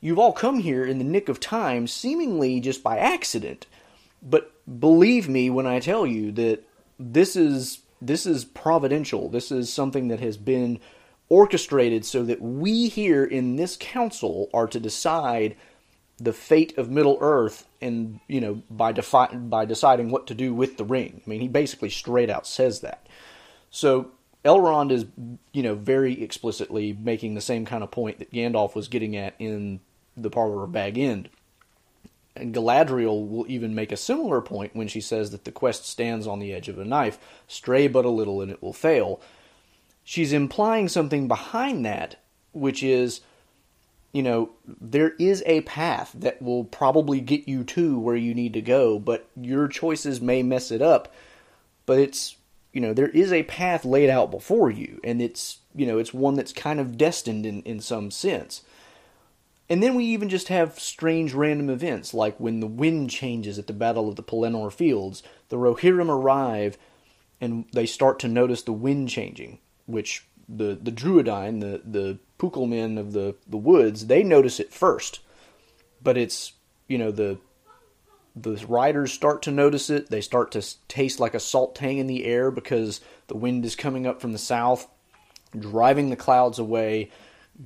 You've 0.06 0.20
all 0.20 0.32
come 0.32 0.60
here 0.60 0.84
in 0.84 0.98
the 0.98 1.04
nick 1.04 1.28
of 1.28 1.40
time, 1.40 1.88
seemingly 1.88 2.60
just 2.60 2.80
by 2.80 2.96
accident. 2.96 3.66
But 4.22 4.52
believe 4.78 5.28
me 5.28 5.50
when 5.50 5.66
I 5.66 5.80
tell 5.80 6.06
you 6.06 6.30
that 6.30 6.62
this 6.96 7.34
is 7.34 7.80
this 8.00 8.25
is 8.25 8.44
providential. 8.44 9.28
This 9.28 9.50
is 9.50 9.72
something 9.72 10.06
that 10.06 10.20
has 10.20 10.36
been 10.36 10.78
orchestrated 11.28 12.04
so 12.04 12.22
that 12.22 12.40
we 12.40 12.86
here 12.86 13.25
in 13.25 13.56
this 13.56 13.76
council 13.80 14.48
are 14.54 14.68
to 14.68 14.78
decide 14.78 15.56
the 16.18 16.32
fate 16.32 16.78
of 16.78 16.88
Middle 16.88 17.18
Earth 17.20 17.66
and 17.80 18.20
you 18.28 18.40
know 18.40 18.62
by 18.70 18.92
defi- 18.92 19.34
by 19.34 19.64
deciding 19.64 20.12
what 20.12 20.28
to 20.28 20.34
do 20.36 20.54
with 20.54 20.76
the 20.76 20.84
ring. 20.84 21.20
I 21.26 21.28
mean, 21.28 21.40
he 21.40 21.48
basically 21.48 21.90
straight 21.90 22.30
out 22.30 22.46
says 22.46 22.78
that. 22.82 23.08
So 23.70 24.12
Elrond 24.44 24.92
is 24.92 25.04
you 25.52 25.64
know 25.64 25.75
very 25.75 26.22
explicitly 26.22 26.92
making 26.92 27.34
the 27.34 27.40
same 27.40 27.66
kind 27.66 27.82
of 27.82 27.90
point 27.90 28.20
that 28.20 28.30
Gandalf 28.30 28.76
was 28.76 28.86
getting 28.86 29.16
at 29.16 29.34
in 29.40 29.80
the 30.16 30.30
Parlor 30.30 30.64
of 30.64 30.73
Bag 30.73 30.99
End. 30.99 31.28
And 32.35 32.54
Galadriel 32.54 33.28
will 33.28 33.46
even 33.49 33.75
make 33.75 33.92
a 33.92 33.96
similar 33.96 34.40
point 34.40 34.76
when 34.76 34.88
she 34.88 35.00
says 35.00 35.30
that 35.30 35.44
the 35.44 35.52
quest 35.52 35.87
stands 35.87 36.26
on 36.26 36.38
the 36.38 36.52
edge 36.52 36.68
of 36.68 36.78
a 36.78 36.85
knife, 36.85 37.18
stray 37.49 37.88
but 37.88 38.04
a 38.04 38.11
little 38.11 38.42
and 38.42 38.50
it 38.50 38.62
will 38.62 38.75
fail. 38.75 39.20
She's 40.04 40.32
implying 40.32 40.88
something 40.88 41.28
behind 41.28 41.85
that, 41.87 42.16
which 42.52 42.82
is 42.82 43.20
you 44.16 44.23
know, 44.23 44.49
there 44.66 45.11
is 45.18 45.42
a 45.44 45.61
path 45.61 46.11
that 46.14 46.40
will 46.40 46.64
probably 46.64 47.20
get 47.20 47.46
you 47.46 47.64
to 47.64 47.99
where 47.99 48.16
you 48.16 48.32
need 48.32 48.54
to 48.54 48.62
go, 48.62 48.99
but 48.99 49.28
your 49.38 49.68
choices 49.68 50.23
may 50.23 50.42
mess 50.42 50.70
it 50.70 50.80
up. 50.80 51.12
But 51.85 51.99
it's, 51.99 52.37
you 52.73 52.80
know, 52.80 52.94
there 52.94 53.11
is 53.11 53.30
a 53.30 53.42
path 53.42 53.85
laid 53.85 54.08
out 54.08 54.30
before 54.30 54.70
you, 54.70 55.02
and 55.04 55.20
it's, 55.20 55.58
you 55.75 55.85
know, 55.87 55.99
it's 55.99 56.14
one 56.14 56.35
that's 56.35 56.54
kind 56.54 56.80
of 56.80 56.96
destined 56.96 57.44
in, 57.44 57.61
in 57.64 57.78
some 57.78 58.11
sense. 58.11 58.62
And 59.68 59.82
then 59.82 59.94
we 59.94 60.04
even 60.04 60.28
just 60.28 60.49
have 60.49 60.78
strange 60.78 61.35
random 61.35 61.68
events, 61.70 62.14
like 62.14 62.38
when 62.38 62.61
the 62.61 62.66
wind 62.66 63.11
changes 63.11 63.58
at 63.58 63.66
the 63.66 63.73
Battle 63.73 64.08
of 64.08 64.16
the 64.16 64.23
Pelennor 64.23 64.73
Fields, 64.73 65.23
the 65.49 65.56
Rohirrim 65.56 66.08
arrive, 66.08 66.78
and 67.40 67.64
they 67.73 67.87
start 67.87 68.18
to 68.20 68.28
notice 68.28 68.62
the 68.62 68.73
wind 68.73 69.08
changing, 69.08 69.58
which 69.87 70.26
the 70.49 70.78
the 70.80 70.92
Druedain, 70.92 71.61
the 71.61 71.82
the 71.85 72.18
Pukelmen 72.38 72.99
of 72.99 73.12
the 73.12 73.35
the 73.46 73.56
woods, 73.56 74.06
they 74.06 74.23
notice 74.23 74.61
it 74.61 74.73
first. 74.73 75.20
But 76.00 76.16
it's 76.16 76.52
you 76.87 76.99
know 76.99 77.11
the 77.11 77.38
the 78.37 78.64
riders 78.68 79.12
start 79.12 79.42
to 79.42 79.50
notice 79.50 79.90
it. 79.90 80.11
They 80.11 80.20
start 80.20 80.52
to 80.52 80.62
taste 80.88 81.18
like 81.18 81.35
a 81.35 81.40
salt 81.40 81.75
tang 81.75 81.99
in 81.99 82.06
the 82.06 82.25
air 82.25 82.50
because 82.50 83.00
the 83.26 83.37
wind 83.37 83.64
is 83.64 83.75
coming 83.75 84.06
up 84.06 84.20
from 84.20 84.32
the 84.32 84.38
south, 84.38 84.88
driving 85.58 86.11
the 86.11 86.16
clouds 86.16 86.58
away, 86.58 87.11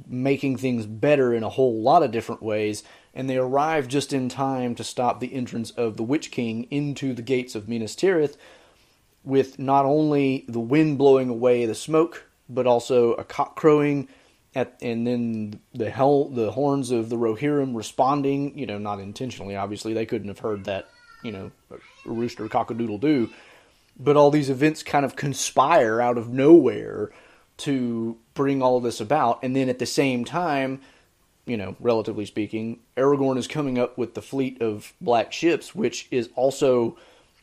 making 0.07 0.57
things 0.57 0.87
better 0.87 1.35
in 1.35 1.43
a 1.43 1.49
whole 1.49 1.81
lot 1.81 2.03
of 2.03 2.11
different 2.11 2.43
ways. 2.43 2.83
And 3.15 3.29
they 3.29 3.37
arrive 3.37 3.89
just 3.89 4.13
in 4.13 4.29
time 4.29 4.75
to 4.77 4.85
stop 4.85 5.21
the 5.21 5.35
entrance 5.35 5.71
of 5.73 5.97
the 5.97 6.03
Witch 6.03 6.31
King 6.31 6.65
into 6.71 7.13
the 7.13 7.23
gates 7.23 7.55
of 7.55 7.69
Minas 7.69 7.97
Tirith, 7.97 8.37
with 9.25 9.59
not 9.59 9.85
only 9.85 10.45
the 10.49 10.61
wind 10.61 10.97
blowing 10.97 11.29
away 11.29 11.67
the 11.67 11.75
smoke 11.75 12.27
but 12.51 12.67
also 12.67 13.13
a 13.13 13.25
cock 13.25 13.57
crowing, 13.57 14.09
at, 14.55 14.77
and 14.83 15.07
then 15.07 15.61
the 15.73 15.91
hell, 15.91 16.25
the 16.25 16.51
horns 16.51 16.91
of 16.91 17.09
the 17.09 17.17
Rohirrim 17.17 17.77
responding. 17.77 18.59
You 18.59 18.67
know, 18.67 18.79
not 18.79 18.99
intentionally, 18.99 19.57
obviously, 19.57 19.95
they 19.95 20.07
couldn't 20.07 20.29
have 20.29 20.41
heard 20.41 20.65
that. 20.65 20.89
You 21.23 21.33
know, 21.33 21.51
rooster 22.05 22.49
cock 22.49 22.71
a 22.71 22.75
doodle 22.75 22.99
doo. 22.99 23.31
But 23.99 24.17
all 24.17 24.31
these 24.31 24.51
events 24.51 24.83
kind 24.83 25.05
of 25.05 25.15
conspire 25.15 26.01
out 26.01 26.19
of 26.19 26.31
nowhere 26.31 27.13
to 27.61 28.17
bring 28.35 28.63
all 28.63 28.81
this 28.81 29.01
about, 29.01 29.43
and 29.43 29.55
then 29.55 29.69
at 29.69 29.79
the 29.79 29.87
same 29.87 30.25
time, 30.25 30.81
you 31.47 31.57
know, 31.57 31.77
relatively 31.81 32.27
speaking, 32.27 32.81
Aragorn 32.97 33.37
is 33.37 33.49
coming 33.49 33.79
up 33.79 33.99
with 33.99 34.15
the 34.15 34.23
fleet 34.23 34.61
of 34.63 34.93
black 35.01 35.33
ships, 35.33 35.75
which 35.75 36.07
is 36.11 36.29
also, 36.37 36.97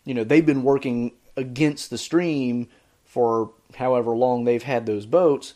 you 0.05 0.13
know, 0.13 0.23
they've 0.23 0.45
been 0.45 0.63
working 0.63 1.11
against 1.35 1.89
the 1.89 1.97
stream 1.97 2.67
for 3.05 3.51
however 3.75 4.11
long 4.11 4.43
they've 4.43 4.63
had 4.63 4.85
those 4.85 5.05
boats, 5.05 5.53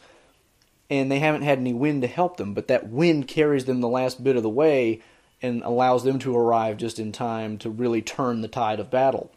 and 0.90 1.12
they 1.12 1.20
haven't 1.20 1.44
had 1.44 1.60
any 1.60 1.74
wind 1.74 2.02
to 2.02 2.08
help 2.08 2.38
them. 2.38 2.54
But 2.54 2.68
that 2.68 2.90
wind 2.90 3.28
carries 3.28 3.66
them 3.66 3.82
the 3.82 3.88
last 3.88 4.24
bit 4.24 4.36
of 4.36 4.44
the 4.44 4.50
way 4.50 5.02
and 5.42 5.64
allows 5.64 6.04
them 6.04 6.20
to 6.20 6.36
arrive 6.36 6.78
just 6.78 7.00
in 7.00 7.12
time 7.12 7.58
to 7.60 7.70
really 7.70 8.02
turn 8.02 8.42
the 8.42 8.48
tide 8.48 8.80
of 8.80 8.92
battle. 8.92 9.32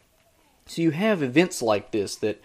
So 0.66 0.82
you 0.82 0.90
have 0.90 1.22
events 1.22 1.62
like 1.62 1.92
this 1.92 2.16
that, 2.16 2.42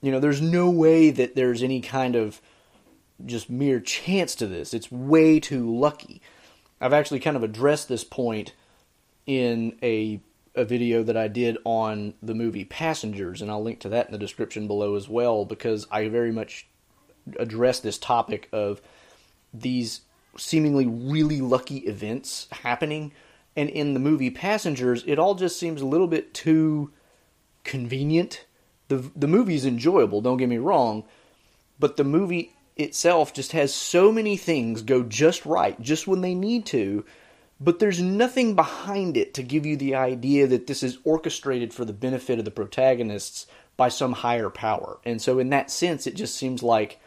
you 0.00 0.12
know, 0.12 0.20
there's 0.20 0.40
no 0.40 0.70
way 0.70 1.10
that 1.10 1.34
there's 1.34 1.62
any 1.62 1.80
kind 1.80 2.16
of 2.16 2.40
just 3.24 3.50
mere 3.50 3.80
chance 3.80 4.34
to 4.36 4.46
this. 4.46 4.72
It's 4.72 4.92
way 4.92 5.40
too 5.40 5.74
lucky. 5.74 6.22
I've 6.80 6.92
actually 6.92 7.20
kind 7.20 7.36
of 7.36 7.42
addressed 7.42 7.88
this 7.88 8.04
point 8.04 8.52
in 9.26 9.76
a 9.82 10.20
a 10.54 10.64
video 10.64 11.04
that 11.04 11.16
I 11.16 11.28
did 11.28 11.56
on 11.64 12.14
the 12.20 12.34
movie 12.34 12.64
Passengers, 12.64 13.40
and 13.40 13.50
I'll 13.50 13.62
link 13.62 13.78
to 13.80 13.88
that 13.90 14.06
in 14.06 14.12
the 14.12 14.18
description 14.18 14.66
below 14.66 14.96
as 14.96 15.08
well 15.08 15.44
because 15.44 15.86
I 15.90 16.08
very 16.08 16.32
much 16.32 16.66
address 17.38 17.78
this 17.78 17.96
topic 17.96 18.48
of 18.52 18.82
these 19.54 20.00
seemingly 20.36 20.86
really 20.86 21.40
lucky 21.40 21.78
events 21.78 22.48
happening. 22.50 23.12
And 23.56 23.68
in 23.68 23.94
the 23.94 24.00
movie 24.00 24.30
Passengers, 24.30 25.04
it 25.06 25.18
all 25.18 25.34
just 25.34 25.58
seems 25.58 25.80
a 25.80 25.86
little 25.86 26.08
bit 26.08 26.34
too 26.34 26.90
convenient. 27.62 28.44
The 28.88 29.10
the 29.14 29.28
movie's 29.28 29.66
enjoyable, 29.66 30.20
don't 30.20 30.38
get 30.38 30.48
me 30.48 30.58
wrong, 30.58 31.04
but 31.78 31.96
the 31.96 32.04
movie 32.04 32.52
itself 32.76 33.34
just 33.34 33.52
has 33.52 33.74
so 33.74 34.12
many 34.12 34.36
things 34.36 34.82
go 34.82 35.02
just 35.02 35.44
right, 35.44 35.80
just 35.80 36.06
when 36.06 36.20
they 36.20 36.34
need 36.34 36.64
to, 36.66 37.04
but 37.60 37.80
there's 37.80 38.00
nothing 38.00 38.54
behind 38.54 39.16
it 39.16 39.34
to 39.34 39.42
give 39.42 39.66
you 39.66 39.76
the 39.76 39.94
idea 39.94 40.46
that 40.46 40.66
this 40.66 40.82
is 40.82 40.98
orchestrated 41.04 41.74
for 41.74 41.84
the 41.84 41.92
benefit 41.92 42.38
of 42.38 42.44
the 42.44 42.50
protagonists 42.50 43.46
by 43.76 43.88
some 43.88 44.12
higher 44.12 44.50
power. 44.50 44.98
And 45.04 45.20
so, 45.20 45.38
in 45.38 45.50
that 45.50 45.70
sense, 45.70 46.06
it 46.06 46.14
just 46.14 46.36
seems 46.36 46.62
like 46.62 47.00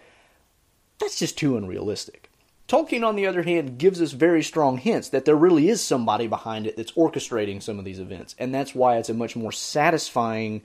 that's 1.00 1.20
just 1.20 1.38
too 1.38 1.58
unrealistic. 1.58 2.30
Tolkien, 2.68 3.06
on 3.06 3.16
the 3.16 3.28
other 3.28 3.44
hand, 3.44 3.78
gives 3.78 4.02
us 4.02 4.14
very 4.14 4.44
strong 4.44 4.78
hints 4.78 5.10
that 5.10 5.26
there 5.26 5.36
really 5.36 5.68
is 5.68 5.84
somebody 5.84 6.28
behind 6.28 6.68
it 6.68 6.78
that's 6.78 6.94
orchestrating 6.94 7.62
some 7.62 7.80
of 7.80 7.86
these 7.86 8.00
events. 8.00 8.34
And 8.40 8.56
that's 8.56 8.74
why 8.74 8.98
it's 8.98 9.10
a 9.10 9.14
much 9.14 9.36
more 9.36 9.52
satisfying 9.52 10.62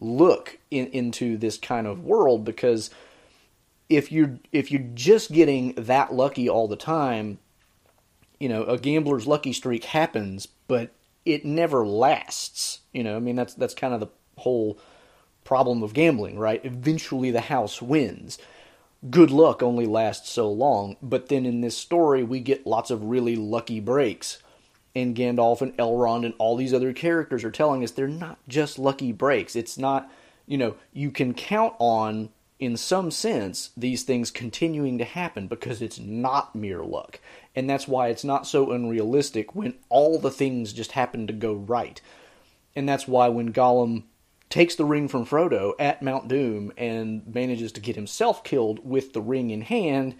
look 0.00 0.58
in, 0.70 0.86
into 0.88 1.36
this 1.36 1.58
kind 1.58 1.86
of 1.86 2.04
world 2.04 2.44
because 2.44 2.90
if 3.88 4.10
you're 4.10 4.38
if 4.52 4.70
you're 4.70 4.90
just 4.94 5.32
getting 5.32 5.72
that 5.74 6.12
lucky 6.12 6.48
all 6.48 6.68
the 6.68 6.76
time 6.76 7.38
you 8.38 8.48
know, 8.48 8.64
a 8.64 8.78
gambler's 8.78 9.26
lucky 9.26 9.52
streak 9.52 9.84
happens, 9.84 10.46
but 10.46 10.90
it 11.24 11.44
never 11.44 11.86
lasts. 11.86 12.80
You 12.92 13.02
know, 13.02 13.16
I 13.16 13.18
mean 13.18 13.36
that's 13.36 13.54
that's 13.54 13.74
kind 13.74 13.94
of 13.94 14.00
the 14.00 14.08
whole 14.36 14.78
problem 15.44 15.82
of 15.82 15.94
gambling, 15.94 16.38
right? 16.38 16.60
Eventually 16.64 17.30
the 17.30 17.40
house 17.40 17.80
wins. 17.80 18.38
Good 19.10 19.30
luck 19.30 19.62
only 19.62 19.86
lasts 19.86 20.30
so 20.30 20.50
long, 20.50 20.96
but 21.02 21.28
then 21.28 21.44
in 21.46 21.60
this 21.60 21.76
story 21.76 22.22
we 22.22 22.40
get 22.40 22.66
lots 22.66 22.90
of 22.90 23.04
really 23.04 23.36
lucky 23.36 23.80
breaks. 23.80 24.38
And 24.94 25.16
Gandalf 25.16 25.60
and 25.60 25.76
Elrond 25.76 26.24
and 26.24 26.34
all 26.38 26.56
these 26.56 26.72
other 26.74 26.92
characters 26.92 27.42
are 27.44 27.50
telling 27.50 27.82
us 27.82 27.90
they're 27.90 28.06
not 28.06 28.38
just 28.46 28.78
lucky 28.78 29.10
breaks. 29.10 29.56
It's 29.56 29.76
not, 29.76 30.10
you 30.46 30.56
know, 30.56 30.76
you 30.92 31.10
can 31.10 31.34
count 31.34 31.74
on 31.78 32.30
in 32.58 32.76
some 32.76 33.10
sense, 33.10 33.70
these 33.76 34.04
things 34.04 34.30
continuing 34.30 34.96
to 34.98 35.04
happen 35.04 35.48
because 35.48 35.82
it's 35.82 35.98
not 35.98 36.54
mere 36.54 36.82
luck. 36.82 37.20
And 37.54 37.68
that's 37.68 37.88
why 37.88 38.08
it's 38.08 38.24
not 38.24 38.46
so 38.46 38.70
unrealistic 38.72 39.54
when 39.54 39.74
all 39.88 40.18
the 40.18 40.30
things 40.30 40.72
just 40.72 40.92
happen 40.92 41.26
to 41.26 41.32
go 41.32 41.54
right. 41.54 42.00
And 42.76 42.88
that's 42.88 43.08
why 43.08 43.28
when 43.28 43.52
Gollum 43.52 44.04
takes 44.50 44.76
the 44.76 44.84
ring 44.84 45.08
from 45.08 45.26
Frodo 45.26 45.72
at 45.78 46.02
Mount 46.02 46.28
Doom 46.28 46.72
and 46.76 47.26
manages 47.26 47.72
to 47.72 47.80
get 47.80 47.96
himself 47.96 48.44
killed 48.44 48.88
with 48.88 49.12
the 49.12 49.20
ring 49.20 49.50
in 49.50 49.62
hand, 49.62 50.14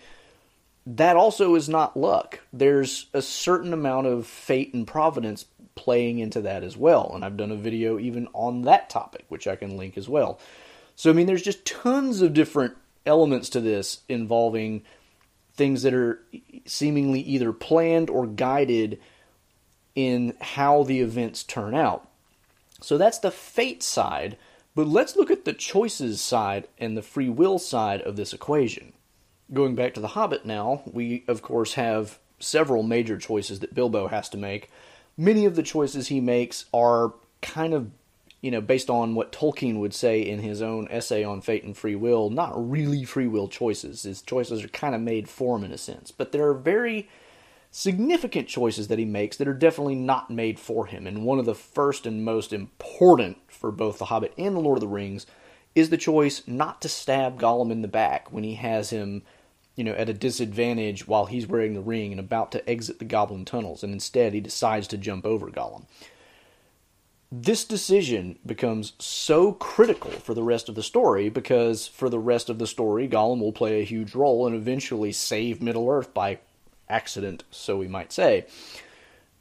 that 0.87 1.17
also 1.17 1.55
is 1.55 1.69
not 1.69 1.97
luck. 1.97 2.41
There's 2.53 3.07
a 3.15 3.23
certain 3.23 3.73
amount 3.73 4.07
of 4.07 4.27
fate 4.27 4.75
and 4.75 4.87
providence 4.87 5.47
playing 5.75 6.19
into 6.19 6.41
that 6.43 6.63
as 6.63 6.77
well. 6.77 7.13
And 7.15 7.25
I've 7.25 7.37
done 7.37 7.51
a 7.51 7.57
video 7.57 7.99
even 7.99 8.29
on 8.33 8.63
that 8.63 8.91
topic, 8.91 9.25
which 9.29 9.47
I 9.47 9.57
can 9.57 9.77
link 9.77 9.97
as 9.97 10.09
well. 10.09 10.39
So, 10.97 11.11
I 11.11 11.13
mean, 11.13 11.27
there's 11.27 11.43
just 11.43 11.65
tons 11.65 12.23
of 12.23 12.35
different 12.35 12.77
elements 13.07 13.49
to 13.51 13.61
this 13.61 14.01
involving 14.09 14.83
things 15.55 15.83
that 15.83 15.95
are 15.95 16.21
seemingly 16.67 17.21
either 17.21 17.53
planned 17.53 18.11
or 18.11 18.27
guided 18.27 19.01
in 19.95 20.37
how 20.41 20.83
the 20.83 21.01
events 21.01 21.45
turn 21.45 21.75
out. 21.75 22.09
So 22.81 22.99
that's 22.99 23.19
the 23.19 23.31
fate 23.31 23.83
side, 23.83 24.37
but 24.75 24.87
let's 24.87 25.17
look 25.17 25.31
at 25.31 25.45
the 25.45 25.53
choices 25.53 26.21
side 26.21 26.69
and 26.79 26.97
the 26.97 27.03
free 27.03 27.29
will 27.29 27.59
side 27.59 28.03
of 28.03 28.17
this 28.17 28.33
equation. 28.33 28.93
Going 29.53 29.75
back 29.75 29.95
to 29.95 30.01
The 30.01 30.09
Hobbit 30.09 30.45
now, 30.45 30.83
we 30.87 31.25
of 31.29 31.43
course 31.43 31.75
have 31.75 32.19
several 32.39 32.83
major 32.83 33.19
choices 33.19 33.61
that 33.61 33.75
Bilbo 33.75 34.09
has 34.09 34.29
to 34.31 34.37
make. 34.37 34.71
Many 35.17 35.45
of 35.45 35.55
the 35.55 35.63
choices 35.63 36.09
he 36.09 36.21
makes 36.21 36.65
are 36.73 37.15
kind 37.41 37.75
of 37.75 37.91
you 38.45 38.51
know, 38.51 38.61
based 38.61 38.91
on 38.91 39.15
what 39.15 39.33
Tolkien 39.33 39.81
would 39.81 39.95
say 39.95 40.21
in 40.21 40.41
his 40.41 40.61
own 40.61 40.87
essay 40.91 41.25
on 41.25 41.41
fate 41.41 41.65
and 41.65 41.75
free 41.75 41.95
will, 41.95 42.29
not 42.29 42.53
really 42.71 43.03
free 43.03 43.27
will 43.27 43.49
choices. 43.49 44.03
His 44.03 44.21
choices 44.21 44.63
are 44.63 44.69
kind 44.69 44.95
of 44.95 45.01
made 45.01 45.31
for 45.31 45.57
him 45.57 45.65
in 45.65 45.73
a 45.73 45.79
sense, 45.79 46.11
but 46.11 46.31
there 46.31 46.47
are 46.47 46.53
very 46.53 47.09
significant 47.71 48.47
choices 48.47 48.89
that 48.89 48.99
he 48.99 49.07
makes 49.07 49.39
that 49.39 49.49
are 49.49 49.55
definitely 49.55 49.95
not 49.95 50.29
made 50.29 50.61
for 50.61 50.85
him. 50.85 51.07
And 51.07 51.25
one 51.25 51.39
of 51.39 51.47
the 51.47 51.55
first 51.55 52.05
and 52.05 52.23
most 52.23 52.53
important 52.53 53.39
for 53.49 53.73
both 53.73 53.97
The 53.97 54.05
Hobbit 54.05 54.35
and 54.37 54.55
The 54.55 54.61
Lord 54.61 54.77
of 54.77 54.83
the 54.83 54.89
Rings 54.89 55.25
is 55.75 55.89
the 55.89 55.97
choice 55.97 56.43
not 56.47 56.83
to 56.83 56.89
stab 56.91 57.41
Gollum 57.41 57.73
in 57.73 57.81
the 57.81 57.89
back 57.89 58.31
when 58.31 58.45
he 58.45 58.57
has 58.57 58.91
him, 58.91 59.23
you 59.77 59.85
know, 59.85 59.93
at 59.93 60.09
a 60.09 60.15
disadvantage 60.15 61.07
while 61.07 61.27
he's 61.27 61.47
wearing 61.47 61.75
the 61.75 61.81
ring 61.81 62.13
and 62.13 62.21
about 62.21 62.53
to 62.53 62.69
exit 62.69 62.99
the 62.99 63.05
goblin 63.05 63.45
tunnels, 63.45 63.83
and 63.83 63.93
instead 63.93 64.33
he 64.33 64.41
decides 64.41 64.87
to 64.89 64.97
jump 64.97 65.25
over 65.25 65.49
Gollum 65.49 65.85
this 67.43 67.65
decision 67.65 68.39
becomes 68.47 68.93
so 68.99 69.53
critical 69.53 70.11
for 70.11 70.35
the 70.35 70.43
rest 70.43 70.69
of 70.69 70.75
the 70.75 70.83
story 70.83 71.29
because 71.29 71.87
for 71.87 72.09
the 72.09 72.19
rest 72.19 72.49
of 72.49 72.59
the 72.59 72.67
story, 72.67 73.09
Gollum 73.09 73.41
will 73.41 73.53
play 73.53 73.81
a 73.81 73.85
huge 73.85 74.15
role 74.15 74.47
and 74.47 74.55
eventually 74.55 75.11
save 75.11 75.63
Middle 75.63 75.89
Earth 75.89 76.15
by 76.15 76.39
accident, 76.89 77.43
so 77.51 77.77
we 77.77 77.89
might 77.89 78.13
say. 78.13 78.47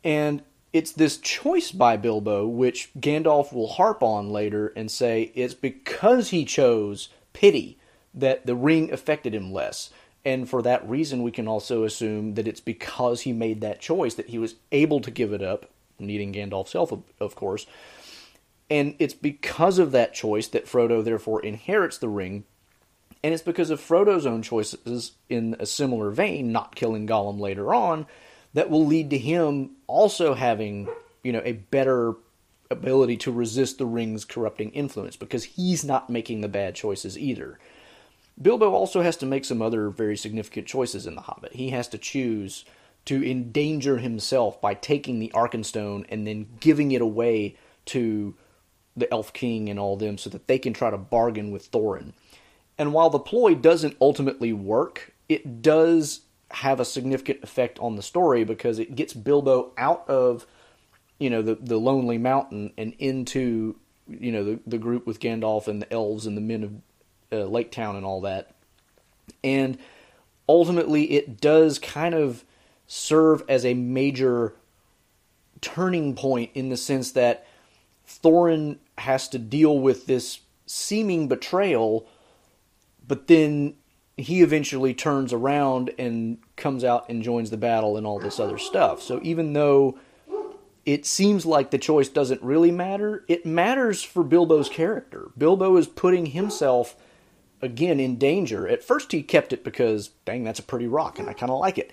And 0.03 0.41
it's 0.71 0.91
this 0.91 1.17
choice 1.17 1.71
by 1.71 1.97
Bilbo 1.97 2.47
which 2.47 2.89
Gandalf 2.99 3.53
will 3.53 3.67
harp 3.67 4.01
on 4.01 4.31
later 4.31 4.73
and 4.75 4.89
say 4.89 5.31
it's 5.35 5.53
because 5.53 6.29
he 6.29 6.45
chose 6.45 7.09
pity 7.31 7.77
that 8.13 8.45
the 8.45 8.55
ring 8.55 8.91
affected 8.91 9.35
him 9.35 9.51
less. 9.51 9.91
And 10.25 10.49
for 10.49 10.61
that 10.61 10.87
reason, 10.87 11.21
we 11.23 11.31
can 11.31 11.47
also 11.47 11.83
assume 11.83 12.35
that 12.35 12.47
it's 12.47 12.61
because 12.61 13.21
he 13.21 13.33
made 13.33 13.61
that 13.61 13.81
choice 13.81 14.15
that 14.15 14.29
he 14.29 14.39
was 14.39 14.55
able 14.71 15.01
to 15.01 15.11
give 15.11 15.33
it 15.33 15.41
up 15.41 15.69
needing 15.99 16.33
Gandalf's 16.33 16.73
help, 16.73 17.07
of 17.19 17.35
course. 17.35 17.65
And 18.69 18.95
it's 18.99 19.13
because 19.13 19.79
of 19.79 19.91
that 19.91 20.13
choice 20.13 20.47
that 20.47 20.65
Frodo 20.65 21.03
therefore 21.03 21.41
inherits 21.41 21.97
the 21.97 22.09
ring. 22.09 22.45
And 23.23 23.33
it's 23.33 23.43
because 23.43 23.69
of 23.69 23.79
Frodo's 23.79 24.25
own 24.25 24.41
choices 24.41 25.13
in 25.29 25.55
a 25.59 25.65
similar 25.65 26.09
vein, 26.11 26.51
not 26.51 26.75
killing 26.75 27.07
Gollum 27.07 27.39
later 27.39 27.73
on, 27.73 28.05
that 28.53 28.69
will 28.69 28.85
lead 28.85 29.09
to 29.11 29.17
him 29.17 29.71
also 29.87 30.33
having, 30.33 30.89
you 31.23 31.31
know, 31.31 31.41
a 31.45 31.53
better 31.53 32.15
ability 32.69 33.17
to 33.17 33.31
resist 33.31 33.77
the 33.77 33.85
ring's 33.85 34.25
corrupting 34.25 34.71
influence 34.71 35.15
because 35.15 35.43
he's 35.43 35.85
not 35.85 36.09
making 36.09 36.41
the 36.41 36.47
bad 36.47 36.75
choices 36.75 37.17
either. 37.17 37.59
Bilbo 38.41 38.71
also 38.71 39.01
has 39.01 39.17
to 39.17 39.25
make 39.25 39.45
some 39.45 39.61
other 39.61 39.89
very 39.89 40.17
significant 40.17 40.67
choices 40.67 41.05
in 41.05 41.15
The 41.15 41.21
Hobbit. 41.21 41.53
He 41.53 41.69
has 41.69 41.87
to 41.89 41.97
choose 41.97 42.65
to 43.05 43.23
endanger 43.29 43.97
himself 43.97 44.59
by 44.61 44.73
taking 44.73 45.19
the 45.19 45.31
Arkenstone 45.35 46.05
and 46.09 46.25
then 46.25 46.47
giving 46.59 46.91
it 46.91 47.01
away 47.01 47.55
to 47.85 48.35
the 48.95 49.11
Elf 49.11 49.33
King 49.33 49.69
and 49.69 49.79
all 49.79 49.97
them 49.97 50.17
so 50.17 50.29
that 50.29 50.47
they 50.47 50.57
can 50.57 50.73
try 50.73 50.89
to 50.89 50.97
bargain 50.97 51.51
with 51.51 51.71
Thorin. 51.71 52.13
And 52.77 52.93
while 52.93 53.09
the 53.09 53.19
ploy 53.19 53.55
doesn't 53.55 53.97
ultimately 54.01 54.53
work, 54.53 55.13
it 55.29 55.61
does 55.61 56.21
have 56.51 56.79
a 56.79 56.85
significant 56.85 57.43
effect 57.43 57.79
on 57.79 57.95
the 57.95 58.01
story 58.01 58.43
because 58.43 58.79
it 58.79 58.95
gets 58.95 59.13
Bilbo 59.13 59.71
out 59.77 60.07
of 60.07 60.45
you 61.19 61.29
know 61.29 61.41
the 61.41 61.55
the 61.55 61.77
lonely 61.77 62.17
mountain 62.17 62.73
and 62.77 62.93
into 62.99 63.75
you 64.07 64.31
know 64.31 64.43
the 64.43 64.59
the 64.67 64.77
group 64.77 65.07
with 65.07 65.19
Gandalf 65.19 65.67
and 65.67 65.81
the 65.81 65.91
elves 65.91 66.25
and 66.25 66.37
the 66.37 66.41
men 66.41 66.63
of 66.63 66.73
uh, 67.33 67.45
Lake 67.45 67.71
Town 67.71 67.95
and 67.95 68.05
all 68.05 68.21
that. 68.21 68.51
And 69.43 69.77
ultimately 70.47 71.11
it 71.13 71.41
does 71.41 71.79
kind 71.79 72.13
of 72.13 72.43
serve 72.87 73.43
as 73.49 73.65
a 73.65 73.73
major 73.73 74.53
turning 75.61 76.15
point 76.15 76.51
in 76.53 76.69
the 76.69 76.77
sense 76.77 77.11
that 77.11 77.47
Thorin 78.07 78.77
has 78.97 79.27
to 79.29 79.39
deal 79.39 79.79
with 79.79 80.05
this 80.05 80.41
seeming 80.65 81.27
betrayal, 81.27 82.07
but 83.07 83.27
then 83.27 83.75
he 84.17 84.41
eventually 84.41 84.93
turns 84.93 85.33
around 85.33 85.91
and 85.97 86.37
comes 86.55 86.83
out 86.83 87.09
and 87.09 87.23
joins 87.23 87.49
the 87.49 87.57
battle 87.57 87.97
and 87.97 88.05
all 88.05 88.19
this 88.19 88.39
other 88.39 88.57
stuff. 88.57 89.01
So 89.01 89.19
even 89.23 89.53
though 89.53 89.97
it 90.85 91.05
seems 91.05 91.45
like 91.45 91.71
the 91.71 91.77
choice 91.77 92.09
doesn't 92.09 92.41
really 92.43 92.71
matter, 92.71 93.23
it 93.27 93.45
matters 93.45 94.03
for 94.03 94.23
Bilbo's 94.23 94.69
character. 94.69 95.29
Bilbo 95.37 95.77
is 95.77 95.87
putting 95.87 96.27
himself 96.27 96.95
again 97.63 97.99
in 97.99 98.17
danger. 98.17 98.67
At 98.67 98.83
first 98.83 99.11
he 99.11 99.23
kept 99.23 99.53
it 99.53 99.63
because 99.63 100.09
dang 100.25 100.43
that's 100.43 100.59
a 100.59 100.63
pretty 100.63 100.87
rock 100.87 101.17
and 101.17 101.29
I 101.29 101.33
kind 101.33 101.51
of 101.51 101.59
like 101.59 101.77
it 101.77 101.91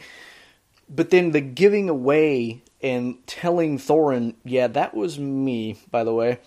but 0.91 1.11
then 1.11 1.31
the 1.31 1.41
giving 1.41 1.89
away 1.89 2.63
and 2.83 3.25
telling 3.27 3.79
Thorin, 3.79 4.35
yeah, 4.45 4.67
that 4.67 4.95
was 4.95 5.19
me, 5.19 5.79
by 5.91 6.03
the 6.03 6.13
way. 6.13 6.39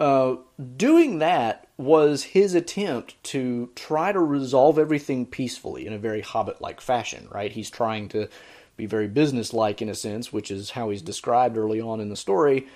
Uh, 0.00 0.36
doing 0.76 1.18
that 1.18 1.68
was 1.76 2.22
his 2.24 2.54
attempt 2.54 3.22
to 3.24 3.70
try 3.76 4.10
to 4.10 4.20
resolve 4.20 4.78
everything 4.78 5.26
peacefully 5.26 5.86
in 5.86 5.92
a 5.92 5.98
very 5.98 6.20
hobbit 6.20 6.60
like 6.60 6.80
fashion, 6.80 7.28
right? 7.30 7.52
He's 7.52 7.70
trying 7.70 8.08
to 8.08 8.28
be 8.76 8.86
very 8.86 9.06
business-like 9.06 9.82
in 9.82 9.88
a 9.88 9.94
sense, 9.94 10.32
which 10.32 10.50
is 10.50 10.70
how 10.70 10.90
he's 10.90 11.02
described 11.02 11.56
early 11.56 11.80
on 11.80 12.00
in 12.00 12.08
the 12.08 12.16
story. 12.16 12.66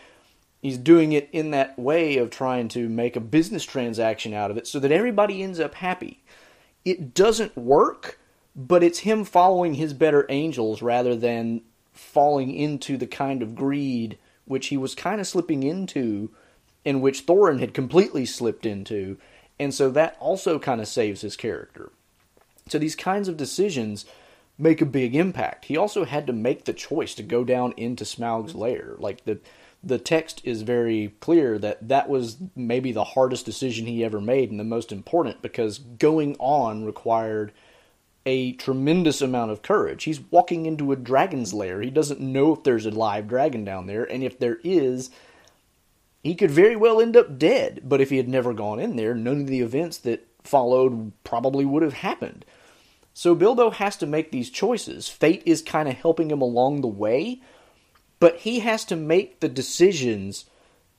He's 0.60 0.78
doing 0.78 1.12
it 1.12 1.28
in 1.32 1.52
that 1.52 1.78
way 1.78 2.18
of 2.18 2.30
trying 2.30 2.68
to 2.68 2.88
make 2.88 3.16
a 3.16 3.20
business 3.20 3.64
transaction 3.64 4.34
out 4.34 4.50
of 4.50 4.56
it 4.56 4.66
so 4.66 4.78
that 4.80 4.92
everybody 4.92 5.42
ends 5.42 5.60
up 5.60 5.74
happy. 5.74 6.22
It 6.84 7.14
doesn't 7.14 7.56
work 7.56 8.18
but 8.58 8.82
it's 8.82 8.98
him 8.98 9.24
following 9.24 9.74
his 9.74 9.94
better 9.94 10.26
angels 10.28 10.82
rather 10.82 11.14
than 11.14 11.62
falling 11.92 12.52
into 12.52 12.96
the 12.96 13.06
kind 13.06 13.40
of 13.40 13.54
greed 13.54 14.18
which 14.46 14.66
he 14.66 14.76
was 14.76 14.96
kind 14.96 15.20
of 15.20 15.26
slipping 15.28 15.62
into 15.62 16.30
and 16.84 17.00
which 17.00 17.24
Thorin 17.24 17.60
had 17.60 17.72
completely 17.72 18.26
slipped 18.26 18.66
into. 18.66 19.16
And 19.60 19.72
so 19.72 19.90
that 19.90 20.16
also 20.18 20.58
kind 20.58 20.80
of 20.80 20.88
saves 20.88 21.20
his 21.20 21.36
character. 21.36 21.92
So 22.66 22.78
these 22.78 22.96
kinds 22.96 23.28
of 23.28 23.36
decisions 23.36 24.06
make 24.58 24.80
a 24.80 24.86
big 24.86 25.14
impact. 25.14 25.66
He 25.66 25.76
also 25.76 26.04
had 26.04 26.26
to 26.26 26.32
make 26.32 26.64
the 26.64 26.72
choice 26.72 27.14
to 27.14 27.22
go 27.22 27.44
down 27.44 27.72
into 27.76 28.04
Smaug's 28.04 28.54
lair. 28.54 28.96
Like 28.98 29.24
the 29.24 29.38
the 29.82 29.98
text 29.98 30.40
is 30.42 30.62
very 30.62 31.14
clear 31.20 31.56
that 31.58 31.88
that 31.88 32.08
was 32.08 32.38
maybe 32.56 32.90
the 32.90 33.04
hardest 33.04 33.46
decision 33.46 33.86
he 33.86 34.04
ever 34.04 34.20
made 34.20 34.50
and 34.50 34.58
the 34.58 34.64
most 34.64 34.90
important 34.90 35.40
because 35.40 35.78
going 35.78 36.34
on 36.40 36.84
required 36.84 37.52
a 38.26 38.52
tremendous 38.54 39.22
amount 39.22 39.50
of 39.52 39.62
courage. 39.62 40.04
He's 40.04 40.20
walking 40.20 40.66
into 40.66 40.90
a 40.92 40.96
dragon's 40.96 41.54
lair. 41.54 41.80
He 41.80 41.90
doesn't 41.90 42.20
know 42.20 42.52
if 42.52 42.64
there's 42.64 42.86
a 42.86 42.90
live 42.90 43.28
dragon 43.28 43.64
down 43.64 43.86
there, 43.86 44.04
and 44.04 44.22
if 44.22 44.38
there 44.38 44.58
is, 44.64 45.10
he 46.22 46.34
could 46.34 46.50
very 46.50 46.76
well 46.76 47.00
end 47.00 47.16
up 47.16 47.38
dead. 47.38 47.82
But 47.84 48.00
if 48.00 48.10
he 48.10 48.16
had 48.16 48.28
never 48.28 48.52
gone 48.52 48.80
in 48.80 48.96
there, 48.96 49.14
none 49.14 49.42
of 49.42 49.46
the 49.46 49.60
events 49.60 49.96
that 49.98 50.26
followed 50.42 51.12
probably 51.24 51.64
would 51.64 51.82
have 51.82 51.94
happened. 51.94 52.44
So 53.18 53.34
Bilbo 53.34 53.70
has 53.70 53.96
to 53.96 54.06
make 54.06 54.30
these 54.30 54.48
choices. 54.48 55.08
Fate 55.08 55.42
is 55.44 55.60
kind 55.60 55.88
of 55.88 55.96
helping 55.96 56.30
him 56.30 56.40
along 56.40 56.82
the 56.82 56.86
way, 56.86 57.42
but 58.20 58.36
he 58.36 58.60
has 58.60 58.84
to 58.84 58.94
make 58.94 59.40
the 59.40 59.48
decisions 59.48 60.44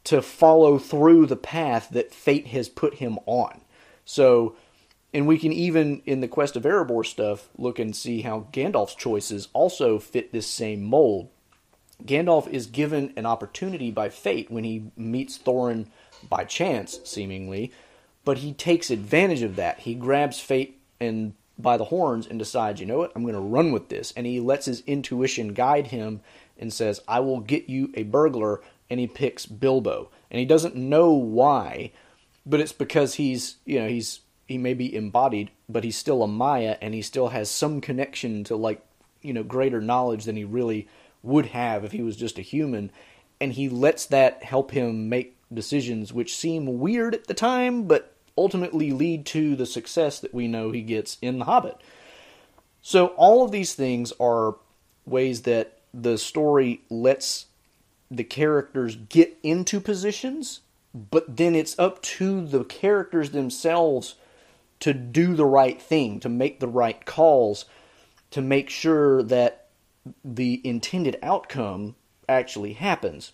to 0.03 0.21
follow 0.21 0.77
through 0.77 1.27
the 1.27 1.37
path 1.37 1.87
that 1.91 2.13
fate 2.13 2.47
has 2.47 2.67
put 2.67 2.95
him 2.95 3.19
on. 3.25 3.61
So 4.03 4.57
and 5.13 5.27
we 5.27 5.37
can 5.37 5.53
even, 5.53 6.01
in 6.05 6.19
the 6.19 6.27
Quest 6.27 6.57
of 6.57 6.63
Erebor 6.63 7.05
stuff, 7.05 7.47
look 7.57 7.79
and 7.79 7.95
see 7.95 8.19
how 8.19 8.47
Gandalf's 8.51 8.95
choices 8.95 9.47
also 9.53 9.97
fit 9.97 10.33
this 10.33 10.45
same 10.45 10.83
mold. 10.83 11.29
Gandalf 12.03 12.49
is 12.49 12.65
given 12.65 13.13
an 13.15 13.25
opportunity 13.25 13.91
by 13.91 14.09
fate 14.09 14.51
when 14.51 14.65
he 14.65 14.91
meets 14.97 15.37
Thorin 15.37 15.87
by 16.27 16.43
chance, 16.43 16.99
seemingly, 17.05 17.71
but 18.25 18.39
he 18.39 18.51
takes 18.51 18.91
advantage 18.91 19.41
of 19.41 19.55
that. 19.55 19.79
He 19.79 19.95
grabs 19.95 20.41
fate 20.41 20.81
and 20.99 21.33
by 21.59 21.77
the 21.77 21.85
horns 21.85 22.25
and 22.25 22.39
decides, 22.39 22.79
you 22.79 22.85
know 22.85 22.97
what, 22.97 23.11
I'm 23.15 23.23
going 23.23 23.35
to 23.35 23.39
run 23.39 23.71
with 23.71 23.89
this. 23.89 24.13
And 24.15 24.25
he 24.25 24.39
lets 24.39 24.65
his 24.65 24.81
intuition 24.87 25.53
guide 25.53 25.87
him 25.87 26.21
and 26.57 26.71
says, 26.71 27.01
I 27.07 27.19
will 27.19 27.41
get 27.41 27.69
you 27.69 27.91
a 27.95 28.03
burglar. 28.03 28.61
And 28.89 28.99
he 28.99 29.07
picks 29.07 29.45
Bilbo. 29.45 30.09
And 30.31 30.39
he 30.39 30.45
doesn't 30.45 30.75
know 30.75 31.11
why, 31.11 31.91
but 32.45 32.59
it's 32.59 32.71
because 32.71 33.15
he's, 33.15 33.57
you 33.65 33.79
know, 33.79 33.87
he's 33.87 34.21
he 34.47 34.57
may 34.57 34.73
be 34.73 34.95
embodied, 34.95 35.51
but 35.67 35.83
he's 35.83 35.95
still 35.95 36.23
a 36.23 36.27
Maia 36.27 36.75
and 36.81 36.95
he 36.95 37.03
still 37.03 37.27
has 37.27 37.51
some 37.51 37.81
connection 37.81 38.43
to 38.45 38.55
like, 38.55 38.83
you 39.21 39.31
know, 39.31 39.43
greater 39.43 39.79
knowledge 39.79 40.25
than 40.25 40.35
he 40.35 40.43
really 40.43 40.87
would 41.21 41.47
have 41.47 41.83
if 41.83 41.91
he 41.91 42.01
was 42.01 42.17
just 42.17 42.39
a 42.39 42.43
human. 42.43 42.91
And 43.39 43.53
he 43.53 43.69
lets 43.69 44.07
that 44.07 44.41
help 44.43 44.71
him 44.71 45.07
make 45.07 45.37
decisions 45.53 46.11
which 46.11 46.35
seem 46.35 46.79
weird 46.79 47.13
at 47.13 47.27
the 47.27 47.35
time, 47.35 47.83
but 47.83 48.15
ultimately 48.39 48.91
lead 48.91 49.25
to 49.27 49.55
the 49.57 49.65
success 49.65 50.19
that 50.21 50.33
we 50.33 50.47
know 50.47 50.71
he 50.71 50.81
gets 50.81 51.17
in 51.21 51.39
The 51.39 51.45
Hobbit. 51.45 51.77
So 52.81 53.07
all 53.07 53.43
of 53.43 53.51
these 53.51 53.73
things 53.73 54.13
are 54.19 54.55
ways 55.05 55.41
that 55.41 55.79
the 55.93 56.17
story 56.17 56.81
lets 56.89 57.47
the 58.09 58.23
characters 58.23 58.95
get 58.95 59.37
into 59.43 59.81
positions, 59.81 60.61
but 60.93 61.35
then 61.35 61.53
it's 61.53 61.77
up 61.77 62.01
to 62.01 62.45
the 62.45 62.63
characters 62.63 63.31
themselves 63.31 64.15
to 64.79 64.93
do 64.93 65.35
the 65.35 65.45
right 65.45 65.81
thing, 65.81 66.21
to 66.21 66.29
make 66.29 66.61
the 66.61 66.67
right 66.67 67.05
calls, 67.05 67.65
to 68.31 68.41
make 68.41 68.69
sure 68.69 69.21
that 69.23 69.67
the 70.23 70.61
intended 70.63 71.19
outcome 71.21 71.95
actually 72.29 72.73
happens. 72.73 73.33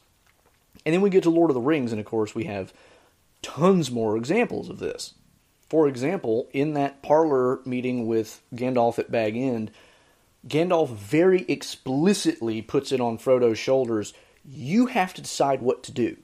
And 0.85 0.93
then 0.93 1.01
we 1.01 1.11
get 1.11 1.23
to 1.23 1.29
Lord 1.29 1.51
of 1.51 1.53
the 1.53 1.61
Rings, 1.61 1.91
and 1.91 1.99
of 1.99 2.07
course, 2.07 2.33
we 2.33 2.45
have 2.45 2.73
tons 3.45 3.91
more 3.91 4.17
examples 4.17 4.69
of 4.69 4.79
this. 4.79 5.13
For 5.69 5.87
example, 5.87 6.47
in 6.51 6.73
that 6.73 7.03
parlor 7.03 7.59
meeting 7.65 8.07
with 8.07 8.41
Gandalf 8.53 8.97
at 8.97 9.11
Bag 9.11 9.37
End, 9.37 9.71
Gandalf 10.47 10.89
very 10.89 11.45
explicitly 11.47 12.61
puts 12.61 12.91
it 12.91 12.99
on 12.99 13.17
Frodo's 13.17 13.59
shoulders 13.59 14.13
you 14.47 14.87
have 14.87 15.13
to 15.15 15.21
decide 15.21 15.61
what 15.61 15.83
to 15.83 15.91
do. 15.91 16.17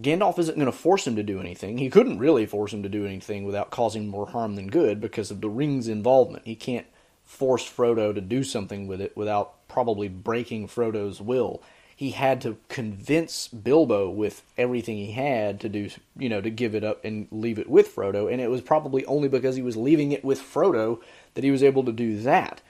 Gandalf 0.00 0.38
isn't 0.40 0.56
going 0.56 0.66
to 0.66 0.72
force 0.72 1.06
him 1.06 1.14
to 1.16 1.22
do 1.22 1.38
anything. 1.38 1.78
He 1.78 1.90
couldn't 1.90 2.18
really 2.18 2.46
force 2.46 2.72
him 2.72 2.82
to 2.82 2.88
do 2.88 3.06
anything 3.06 3.44
without 3.44 3.70
causing 3.70 4.08
more 4.08 4.26
harm 4.26 4.56
than 4.56 4.66
good 4.68 5.00
because 5.00 5.30
of 5.30 5.40
the 5.40 5.48
ring's 5.48 5.86
involvement. 5.86 6.46
He 6.46 6.56
can't 6.56 6.86
force 7.22 7.68
Frodo 7.68 8.12
to 8.12 8.20
do 8.20 8.42
something 8.42 8.88
with 8.88 9.00
it 9.00 9.16
without 9.16 9.68
probably 9.68 10.08
breaking 10.08 10.66
Frodo's 10.66 11.20
will. 11.20 11.62
He 11.96 12.10
had 12.10 12.40
to 12.40 12.56
convince 12.68 13.46
Bilbo 13.48 14.10
with 14.10 14.42
everything 14.58 14.96
he 14.96 15.12
had 15.12 15.60
to 15.60 15.68
do, 15.68 15.90
you 16.18 16.28
know, 16.28 16.40
to 16.40 16.50
give 16.50 16.74
it 16.74 16.82
up 16.82 17.04
and 17.04 17.28
leave 17.30 17.58
it 17.58 17.70
with 17.70 17.94
Frodo, 17.94 18.30
and 18.30 18.40
it 18.40 18.50
was 18.50 18.60
probably 18.60 19.04
only 19.06 19.28
because 19.28 19.54
he 19.54 19.62
was 19.62 19.76
leaving 19.76 20.10
it 20.10 20.24
with 20.24 20.40
Frodo 20.40 21.00
that 21.34 21.44
he 21.44 21.52
was 21.52 21.62
able 21.62 21.84
to 21.84 21.92
do 21.92 22.18
that. 22.20 22.62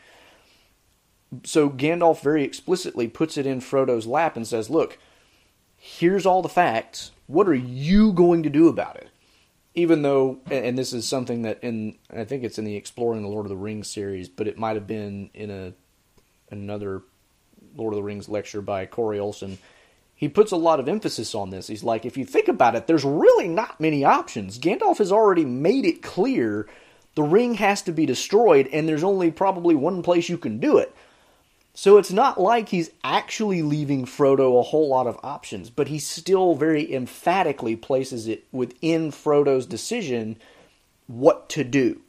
So 1.43 1.71
Gandalf 1.71 2.21
very 2.21 2.45
explicitly 2.45 3.09
puts 3.09 3.39
it 3.39 3.47
in 3.47 3.61
Frodo's 3.61 4.07
lap 4.07 4.37
and 4.37 4.47
says, 4.47 4.69
"Look, 4.69 4.99
here's 5.77 6.27
all 6.27 6.43
the 6.43 6.49
facts. 6.49 7.13
What 7.27 7.49
are 7.49 7.55
you 7.55 8.13
going 8.13 8.43
to 8.43 8.51
do 8.51 8.69
about 8.69 8.97
it?" 8.97 9.09
Even 9.75 10.03
though, 10.03 10.39
and 10.51 10.79
this 10.79 10.93
is 10.93 11.09
something 11.09 11.43
that 11.43 11.59
in 11.63 11.97
I 12.15 12.25
think 12.25 12.45
it's 12.45 12.59
in 12.59 12.65
the 12.65 12.77
Exploring 12.77 13.23
the 13.23 13.29
Lord 13.29 13.47
of 13.47 13.51
the 13.51 13.57
Rings 13.57 13.89
series, 13.89 14.29
but 14.29 14.47
it 14.47 14.59
might 14.59 14.77
have 14.77 14.87
been 14.87 15.31
in 15.35 15.51
a 15.51 15.73
another 16.51 17.03
Lord 17.77 17.93
of 17.93 17.97
the 17.97 18.03
Rings 18.03 18.29
lecture 18.29 18.63
by 18.63 18.87
Corey 18.87 19.19
Olsen. 19.19 19.59
He 20.15 20.29
puts 20.29 20.53
a 20.53 20.57
lot 20.57 20.81
of 20.81 20.89
emphasis 20.89 21.35
on 21.35 21.51
this. 21.51 21.67
He's 21.67 21.85
like, 21.85 22.05
if 22.05 22.17
you 22.17 22.25
think 22.25 22.49
about 22.49 22.77
it, 22.77 22.87
there's 22.87 23.05
really 23.05 23.49
not 23.49 23.81
many 23.81 24.05
options. 24.05 24.59
Gandalf 24.59 24.99
has 24.99 25.11
already 25.11 25.45
made 25.45 25.85
it 25.85 26.03
clear 26.03 26.69
the 27.15 27.23
ring 27.23 27.55
has 27.55 27.83
to 27.83 27.93
be 27.93 28.07
destroyed, 28.07 28.69
and 28.73 28.89
there's 28.89 29.05
only 29.05 29.31
probably 29.31 29.75
one 29.75 30.03
place 30.03 30.29
you 30.29 30.39
can 30.39 30.59
do 30.59 30.79
it. 30.79 30.95
So 31.75 31.99
it's 31.99 32.13
not 32.13 32.41
like 32.41 32.69
he's 32.69 32.91
actually 33.03 33.63
leaving 33.63 34.07
Frodo 34.07 34.59
a 34.59 34.63
whole 34.63 34.89
lot 34.89 35.09
of 35.09 35.19
options, 35.25 35.71
but 35.71 35.89
he 35.89 35.99
still 35.99 36.55
very 36.55 36.93
emphatically 36.93 37.75
places 37.75 38.29
it 38.29 38.45
within 38.53 39.11
Frodo's 39.11 39.67
decision 39.67 40.37
what 41.09 41.49
to 41.51 41.65
do. 41.65 42.01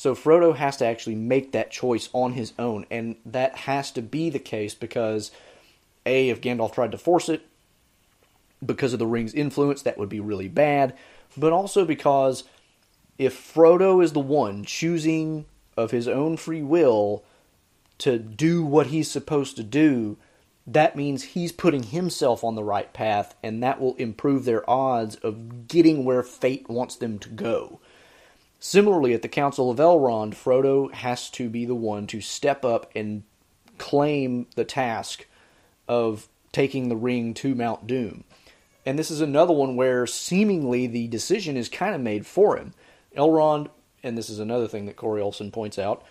So 0.00 0.14
Frodo 0.14 0.56
has 0.56 0.78
to 0.78 0.86
actually 0.86 1.16
make 1.16 1.52
that 1.52 1.70
choice 1.70 2.08
on 2.14 2.32
his 2.32 2.54
own, 2.58 2.86
and 2.90 3.16
that 3.26 3.54
has 3.54 3.90
to 3.90 4.00
be 4.00 4.30
the 4.30 4.38
case 4.38 4.74
because 4.74 5.30
A, 6.06 6.30
if 6.30 6.40
Gandalf 6.40 6.72
tried 6.72 6.92
to 6.92 6.96
force 6.96 7.28
it, 7.28 7.42
because 8.64 8.94
of 8.94 8.98
the 8.98 9.06
ring's 9.06 9.34
influence, 9.34 9.82
that 9.82 9.98
would 9.98 10.08
be 10.08 10.18
really 10.18 10.48
bad, 10.48 10.96
but 11.36 11.52
also 11.52 11.84
because 11.84 12.44
if 13.18 13.34
Frodo 13.34 14.02
is 14.02 14.14
the 14.14 14.20
one 14.20 14.64
choosing 14.64 15.44
of 15.76 15.90
his 15.90 16.08
own 16.08 16.38
free 16.38 16.62
will 16.62 17.22
to 17.98 18.18
do 18.18 18.64
what 18.64 18.86
he's 18.86 19.10
supposed 19.10 19.54
to 19.56 19.62
do, 19.62 20.16
that 20.66 20.96
means 20.96 21.22
he's 21.24 21.52
putting 21.52 21.82
himself 21.82 22.42
on 22.42 22.54
the 22.54 22.64
right 22.64 22.90
path, 22.94 23.34
and 23.42 23.62
that 23.62 23.78
will 23.78 23.96
improve 23.96 24.46
their 24.46 24.68
odds 24.68 25.16
of 25.16 25.68
getting 25.68 26.06
where 26.06 26.22
fate 26.22 26.70
wants 26.70 26.96
them 26.96 27.18
to 27.18 27.28
go. 27.28 27.80
Similarly, 28.62 29.14
at 29.14 29.22
the 29.22 29.28
Council 29.28 29.70
of 29.70 29.78
Elrond, 29.78 30.34
Frodo 30.34 30.92
has 30.92 31.30
to 31.30 31.48
be 31.48 31.64
the 31.64 31.74
one 31.74 32.06
to 32.08 32.20
step 32.20 32.62
up 32.62 32.90
and 32.94 33.22
claim 33.78 34.46
the 34.54 34.66
task 34.66 35.26
of 35.88 36.28
taking 36.52 36.88
the 36.90 36.96
ring 36.96 37.32
to 37.34 37.54
Mount 37.54 37.86
Doom. 37.86 38.24
And 38.84 38.98
this 38.98 39.10
is 39.10 39.22
another 39.22 39.54
one 39.54 39.76
where 39.76 40.06
seemingly 40.06 40.86
the 40.86 41.08
decision 41.08 41.56
is 41.56 41.70
kind 41.70 41.94
of 41.94 42.02
made 42.02 42.26
for 42.26 42.58
him. 42.58 42.74
Elrond, 43.16 43.68
and 44.02 44.16
this 44.16 44.28
is 44.28 44.38
another 44.38 44.68
thing 44.68 44.84
that 44.86 44.96
Corey 44.96 45.22
Olsen 45.22 45.50
points 45.50 45.78
out, 45.78 46.04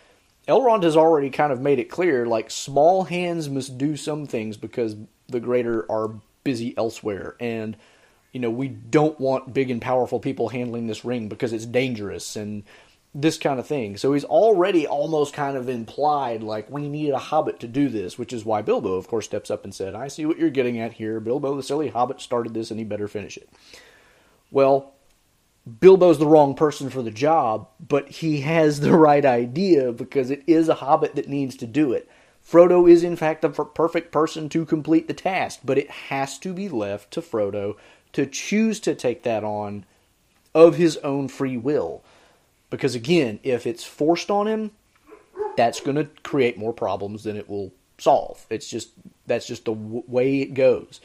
Elrond 0.48 0.82
has 0.82 0.98
already 0.98 1.30
kind 1.30 1.54
of 1.54 1.62
made 1.62 1.78
it 1.78 1.90
clear 1.92 2.26
like 2.26 2.50
small 2.50 3.04
hands 3.04 3.48
must 3.48 3.78
do 3.78 3.96
some 3.96 4.26
things 4.26 4.58
because 4.58 4.96
the 5.28 5.40
greater 5.40 5.90
are 5.92 6.16
busy 6.44 6.76
elsewhere 6.76 7.36
and 7.40 7.78
you 8.32 8.40
know 8.40 8.50
we 8.50 8.68
don't 8.68 9.20
want 9.20 9.54
big 9.54 9.72
and 9.72 9.82
powerful 9.82 10.20
people 10.20 10.50
handling 10.50 10.88
this 10.88 11.06
ring 11.06 11.28
because 11.30 11.54
it's 11.54 11.66
dangerous 11.66 12.36
and 12.36 12.64
this 13.14 13.40
kind 13.40 13.60
of 13.60 13.66
thing. 13.66 13.98
So 13.98 14.14
he's 14.14 14.24
already 14.24 14.86
almost 14.86 15.34
kind 15.34 15.58
of 15.58 15.68
implied 15.68 16.44
like 16.44 16.70
we 16.70 16.88
need 16.88 17.10
a 17.10 17.18
hobbit 17.18 17.60
to 17.62 17.68
do 17.68 17.90
this, 17.90 18.20
which 18.20 18.32
is 18.32 18.46
why 18.46 18.62
Bilbo 18.62 18.94
of 18.94 19.08
course 19.08 19.26
steps 19.26 19.50
up 19.50 19.64
and 19.64 19.74
said, 19.74 19.96
"I 19.96 20.08
see 20.08 20.26
what 20.26 20.38
you're 20.38 20.50
getting 20.50 20.80
at 20.80 20.94
here. 20.94 21.20
Bilbo 21.20 21.56
the 21.56 21.64
silly 21.64 21.90
hobbit 21.90 22.22
started 22.22 22.54
this 22.54 22.72
and 22.72 22.80
he 22.80 22.86
better 22.86 23.08
finish 23.08 23.38
it." 23.38 23.50
Well, 24.52 24.94
Bilbo's 25.80 26.20
the 26.20 26.28
wrong 26.28 26.56
person 26.56 26.90
for 26.90 27.02
the 27.02 27.12
job, 27.12 27.68
but 27.86 28.10
he 28.10 28.42
has 28.42 28.80
the 28.80 28.94
right 28.98 29.26
idea 29.26 29.92
because 29.92 30.30
it 30.30 30.44
is 30.48 30.70
a 30.70 30.76
hobbit 30.76 31.16
that 31.16 31.28
needs 31.28 31.56
to 31.58 31.68
do 31.68 31.94
it. 31.94 32.10
Frodo 32.50 32.90
is, 32.90 33.04
in 33.04 33.16
fact, 33.16 33.42
the 33.42 33.50
perfect 33.50 34.12
person 34.12 34.50
to 34.50 34.66
complete 34.66 35.08
the 35.08 35.14
task, 35.14 35.60
but 35.64 35.78
it 35.78 35.90
has 35.90 36.40
to 36.40 36.54
be 36.54 36.68
left 36.68 37.12
to 37.12 37.22
Frodo 37.22 37.76
to 38.14 38.26
choose 38.26 38.80
to 38.80 38.96
take 38.96 39.24
that 39.24 39.44
on 39.44 39.86
of 40.56 40.76
his 40.76 40.98
own 40.98 41.28
free 41.28 41.58
will. 41.58 42.04
Because, 42.72 42.96
again, 42.96 43.40
if 43.44 43.68
it's 43.68 43.84
forced 43.84 44.32
on 44.32 44.48
him, 44.48 44.72
that's 45.58 45.80
going 45.80 45.98
to 45.98 46.10
create 46.24 46.58
more 46.58 46.74
problems 46.74 47.24
than 47.24 47.38
it 47.38 47.48
will 47.48 47.72
solve. 48.00 48.46
It's 48.50 48.70
just 48.70 48.90
that's 49.28 49.46
just 49.46 49.66
the 49.66 49.74
w- 49.74 50.04
way 50.08 50.42
it 50.42 50.54
goes. 50.56 51.02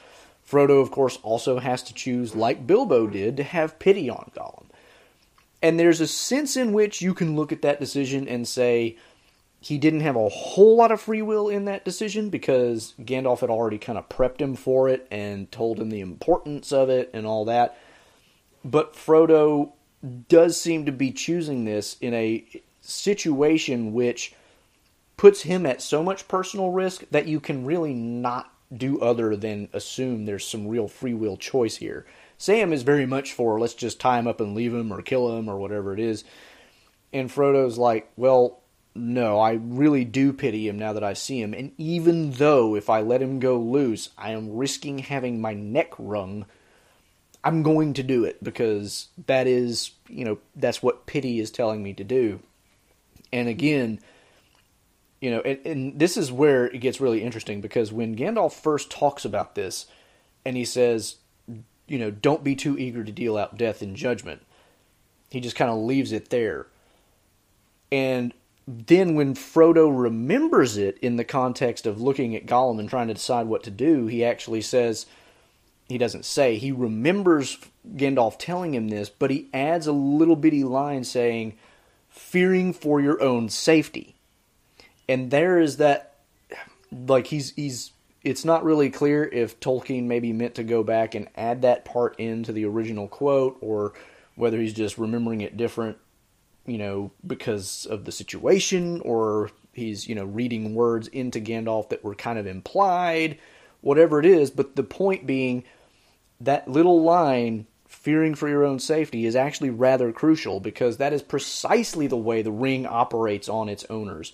Frodo, 0.48 0.80
of 0.80 0.90
course, 0.90 1.18
also 1.22 1.59
has 1.59 1.83
to 1.85 1.94
choose, 1.94 2.35
like 2.35 2.66
Bilbo 2.66 3.07
did, 3.07 3.37
to 3.37 3.42
have 3.42 3.78
pity 3.78 4.09
on 4.09 4.30
Gollum. 4.35 4.66
And 5.62 5.78
there's 5.78 6.00
a 6.00 6.07
sense 6.07 6.57
in 6.57 6.72
which 6.72 7.02
you 7.02 7.14
can 7.14 7.37
look 7.37 7.52
at 7.52 7.62
that 7.62 7.80
decision 7.80 8.28
and 8.28 8.46
say 8.46 8.96
he 9.64 9.79
didn't 9.79 10.00
have 10.00 10.14
a 10.14 10.29
whole 10.29 10.77
lot 10.77 10.92
of 10.92 11.00
free 11.00 11.22
will 11.22 11.48
in 11.48 11.64
that 11.64 11.87
decision 11.87 12.29
because 12.29 12.92
Gandalf 13.00 13.40
had 13.40 13.48
already 13.48 13.79
kind 13.79 13.96
of 13.96 14.11
prepped 14.11 14.38
him 14.38 14.57
for 14.57 14.90
it 14.90 15.09
and 15.11 15.50
told 15.50 15.81
him 15.81 15.88
the 15.88 16.03
importance 16.03 16.70
of 16.70 16.90
it 16.90 17.09
and 17.14 17.27
all 17.27 17.46
that. 17.46 17.79
But 18.62 18.92
Frodo 18.92 19.72
does 20.29 20.61
seem 20.61 20.85
to 20.85 20.92
be 20.92 21.12
choosing 21.12 21.64
this 21.64 21.96
in 22.03 22.12
a 22.12 22.44
situation 22.83 23.94
which 23.94 24.35
puts 25.16 25.40
him 25.40 25.64
at 25.64 25.81
so 25.81 26.03
much 26.03 26.29
personal 26.29 26.70
risk 26.70 27.05
that 27.11 27.27
you 27.27 27.40
can 27.40 27.64
really 27.64 27.94
not 27.94 28.53
do 28.77 29.00
other 29.00 29.35
than 29.35 29.70
assume 29.72 30.27
there's 30.27 30.46
some 30.46 30.68
real 30.68 30.88
free 30.88 31.14
will 31.14 31.38
choice 31.38 31.77
here. 31.77 32.05
Sam 32.37 32.70
is 32.70 32.83
very 32.83 33.07
much 33.07 33.33
for 33.33 33.59
let's 33.59 33.72
just 33.72 33.98
tie 33.98 34.18
him 34.18 34.27
up 34.27 34.42
and 34.42 34.55
leave 34.55 34.74
him 34.74 34.92
or 34.92 35.00
kill 35.00 35.38
him 35.38 35.48
or 35.48 35.57
whatever 35.57 35.94
it 35.94 36.00
is. 36.00 36.22
And 37.14 37.31
Frodo's 37.31 37.79
like, 37.79 38.11
well, 38.16 38.61
no, 38.94 39.40
I 39.40 39.54
really 39.54 40.04
do 40.04 40.33
pity 40.33 40.68
him 40.68 40.78
now 40.78 40.92
that 40.92 41.02
I 41.02 41.14
see 41.14 41.40
him. 41.40 41.52
And 41.52 41.72
even 41.78 42.33
though 42.33 42.76
if 42.76 42.88
I 42.88 43.00
let 43.00 43.22
him 43.22 43.40
go 43.40 43.59
loose, 43.59 44.11
I 44.16 44.30
am 44.30 44.57
risking 44.57 44.98
having 44.98 45.40
my 45.40 45.52
neck 45.52 45.92
wrung, 45.98 46.46
I'm 47.42 47.62
going 47.62 47.94
to 47.94 48.02
do 48.02 48.24
it 48.24 48.42
because 48.42 49.09
that 49.26 49.46
is, 49.46 49.90
you 50.09 50.24
know, 50.24 50.38
that's 50.54 50.83
what 50.83 51.07
pity 51.07 51.40
is 51.40 51.50
telling 51.50 51.83
me 51.83 51.92
to 51.94 52.04
do. 52.04 52.40
And 53.33 53.48
again, 53.48 53.98
you 55.20 55.30
know, 55.30 55.40
and, 55.40 55.59
and, 55.66 55.98
this 55.98 56.16
is 56.16 56.30
where 56.30 56.66
it 56.66 56.78
gets 56.78 57.00
really 57.00 57.22
interesting 57.22 57.61
because 57.61 57.90
when 57.90 58.14
Gandalf 58.14 58.52
first 58.52 58.90
talks 58.90 59.24
about 59.24 59.54
this, 59.54 59.87
and 60.44 60.57
he 60.57 60.64
says, 60.64 61.16
you 61.87 61.98
know, 61.98 62.11
don't 62.11 62.44
be 62.44 62.54
too 62.54 62.78
eager 62.78 63.02
to 63.02 63.11
deal 63.11 63.37
out 63.37 63.57
death 63.57 63.83
in 63.83 63.94
judgment. 63.94 64.42
He 65.30 65.40
just 65.40 65.57
kind 65.57 65.70
of 65.70 65.78
leaves 65.78 66.12
it 66.12 66.28
there. 66.28 66.66
And 67.90 68.35
then 68.66 69.14
when 69.14 69.35
Frodo 69.35 69.90
remembers 69.90 70.77
it 70.77 70.98
in 70.98 71.16
the 71.16 71.24
context 71.24 71.87
of 71.87 72.00
looking 72.00 72.35
at 72.35 72.46
Gollum 72.46 72.81
and 72.81 72.88
trying 72.88 73.09
to 73.09 73.14
decide 73.14 73.46
what 73.46 73.62
to 73.64 73.70
do, 73.70 74.07
he 74.07 74.24
actually 74.24 74.62
says, 74.62 75.07
he 75.88 75.98
doesn't 75.98 76.24
say, 76.24 76.57
he 76.57 76.72
remembers 76.72 77.59
Gandalf 77.94 78.37
telling 78.38 78.74
him 78.74 78.88
this, 78.88 79.11
but 79.11 79.31
he 79.31 79.48
adds 79.53 79.87
a 79.87 79.92
little 79.92 80.37
bitty 80.37 80.64
line 80.64 81.05
saying, 81.05 81.57
fearing 82.09 82.72
for 82.72 83.00
your 83.00 83.20
own 83.22 83.48
safety. 83.48 84.14
And 85.09 85.31
there 85.31 85.61
is 85.61 85.77
that 85.79 86.14
like 86.90 87.27
he's 87.27 87.50
he's 87.55 87.90
it's 88.22 88.44
not 88.44 88.64
really 88.64 88.88
clear 88.88 89.24
if 89.24 89.61
Tolkien 89.61 90.05
maybe 90.05 90.33
meant 90.33 90.55
to 90.55 90.64
go 90.64 90.83
back 90.83 91.14
and 91.14 91.29
add 91.37 91.62
that 91.62 91.85
part 91.85 92.18
into 92.18 92.53
the 92.53 92.64
original 92.64 93.07
quote 93.07 93.59
or 93.61 93.92
whether 94.35 94.59
he's 94.59 94.72
just 94.72 94.96
remembering 94.96 95.42
it 95.42 95.57
different, 95.57 95.98
you 96.66 96.79
know, 96.79 97.12
because 97.27 97.87
of 97.87 98.05
the 98.05 98.12
situation 98.12 99.00
or 99.00 99.50
he's, 99.72 100.09
you 100.09 100.14
know, 100.14 100.24
reading 100.24 100.74
words 100.74 101.09
into 101.09 101.40
Gandalf 101.40 101.88
that 101.90 102.05
were 102.05 102.14
kind 102.14 102.38
of 102.38 102.46
implied, 102.46 103.38
whatever 103.81 104.20
it 104.20 104.27
is, 104.27 104.50
but 104.50 104.77
the 104.77 104.83
point 104.83 105.27
being 105.27 105.64
that 106.40 106.68
little 106.68 107.03
line 107.03 107.66
fearing 107.87 108.35
for 108.35 108.48
your 108.48 108.64
own 108.64 108.79
safety 108.79 109.24
is 109.24 109.37
actually 109.37 109.70
rather 109.70 110.12
crucial 110.12 110.59
because 110.59 110.96
that 110.96 111.12
is 111.12 111.22
precisely 111.22 112.07
the 112.07 112.16
way 112.16 112.42
the 112.42 112.50
ring 112.50 112.87
operates 112.87 113.48
on 113.48 113.68
its 113.68 113.85
owners 113.88 114.33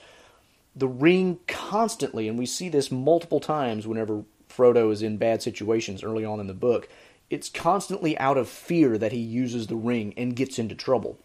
the 0.75 0.89
ring 0.89 1.39
constantly, 1.47 2.29
and 2.29 2.39
we 2.39 2.47
see 2.47 2.69
this 2.69 2.91
multiple 2.91 3.41
times 3.41 3.87
whenever 3.87 4.25
Frodo 4.49 4.93
is 4.93 5.03
in 5.03 5.17
bad 5.17 5.43
situations 5.43 6.03
early 6.03 6.25
on 6.25 6.41
in 6.41 6.47
the 6.47 6.55
book, 6.55 6.89
it's 7.29 7.49
constantly 7.49 8.19
out 8.19 8.37
of 8.37 8.49
fear 8.49 8.99
that 8.99 9.13
he 9.13 9.19
uses 9.19 9.67
the 9.67 9.77
ring 9.77 10.15
and 10.17 10.37
gets 10.37 10.59
into 10.59 10.75
trouble. 10.75 11.19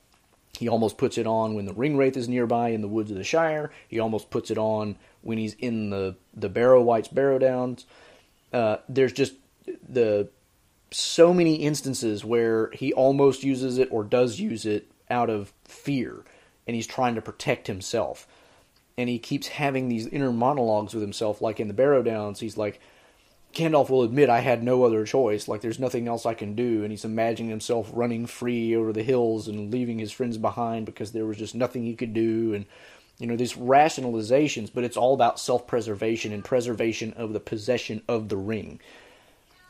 He 0.58 0.68
almost 0.68 0.98
puts 0.98 1.18
it 1.18 1.28
on 1.28 1.54
when 1.54 1.66
the 1.66 1.74
ring 1.74 1.98
wraith 1.98 2.18
is 2.18 2.30
nearby 2.30 2.70
in 2.70 2.82
the 2.82 2.88
woods 2.88 3.12
of 3.12 3.18
the 3.18 3.24
Shire. 3.24 3.72
He 3.88 4.00
almost 4.00 4.30
puts 4.30 4.52
it 4.52 4.58
on 4.58 4.96
when 5.22 5.38
he's 5.38 5.54
in 5.56 5.90
the 5.90 6.16
the 6.34 6.50
Barrow 6.50 6.82
Wight's 6.82 7.08
Barrow 7.08 7.40
Downs. 7.40 7.86
Uh, 8.54 8.78
there's 8.88 9.14
just 9.14 9.34
the 9.88 10.30
so 10.92 11.34
many 11.34 11.56
instances 11.56 12.24
where 12.24 12.70
he 12.72 12.94
almost 12.94 13.44
uses 13.44 13.78
it 13.78 13.90
or 13.92 14.04
does 14.04 14.40
use 14.40 14.66
it 14.66 14.90
out 15.10 15.30
of 15.30 15.52
fear, 15.64 16.24
and 16.66 16.76
he's 16.76 16.88
trying 16.88 17.16
to 17.16 17.22
protect 17.22 17.68
himself. 17.68 18.28
And 18.98 19.10
he 19.10 19.20
keeps 19.20 19.48
having 19.48 19.90
these 19.90 20.08
inner 20.08 20.32
monologues 20.32 20.94
with 20.94 21.04
himself, 21.04 21.42
like 21.42 21.60
in 21.60 21.68
the 21.68 21.74
Barrow 21.74 22.02
Downs. 22.02 22.40
He's 22.40 22.56
like, 22.56 22.80
Gandalf 23.56 23.90
will 23.90 24.04
admit 24.04 24.30
I 24.30 24.42
had 24.42 24.64
no 24.64 24.84
other 24.84 25.06
choice. 25.06 25.48
Like 25.48 25.62
there's 25.62 25.80
nothing 25.80 26.08
else 26.08 26.26
I 26.26 26.34
can 26.34 26.56
do, 26.56 26.84
and 26.84 26.92
he's 26.92 27.06
imagining 27.06 27.50
himself 27.50 27.90
running 27.94 28.26
free 28.26 28.76
over 28.76 28.92
the 28.92 29.04
hills 29.04 29.48
and 29.48 29.72
leaving 29.74 29.98
his 29.98 30.12
friends 30.12 30.38
behind 30.38 30.86
because 30.86 31.14
there 31.14 31.26
was 31.26 31.38
just 31.38 31.56
nothing 31.56 31.84
he 31.86 31.96
could 31.96 32.14
do, 32.14 32.54
and 32.54 32.66
you 33.18 33.28
know 33.28 33.38
these 33.38 33.54
rationalizations. 33.54 34.70
But 34.74 34.84
it's 34.84 34.98
all 34.98 35.14
about 35.14 35.40
self-preservation 35.40 36.34
and 36.34 36.44
preservation 36.44 37.14
of 37.14 37.34
the 37.34 37.40
possession 37.40 38.02
of 38.08 38.30
the 38.30 38.38
ring. 38.38 38.80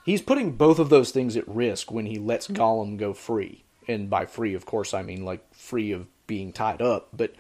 He's 0.04 0.22
putting 0.22 0.52
both 0.52 0.80
of 0.80 0.90
those 0.90 1.12
things 1.12 1.38
at 1.38 1.48
risk 1.48 1.92
when 1.92 2.08
he 2.08 2.18
lets 2.18 2.48
mm-hmm. 2.48 2.62
Gollum 2.62 2.98
go 2.98 3.14
free, 3.14 3.64
and 3.88 4.10
by 4.10 4.26
free, 4.26 4.56
of 4.56 4.66
course, 4.66 4.94
I 4.94 5.04
mean 5.04 5.24
like 5.24 5.42
free 5.54 5.92
of 5.92 6.08
being 6.28 6.52
tied 6.52 6.82
up, 6.82 7.10
but 7.14 7.34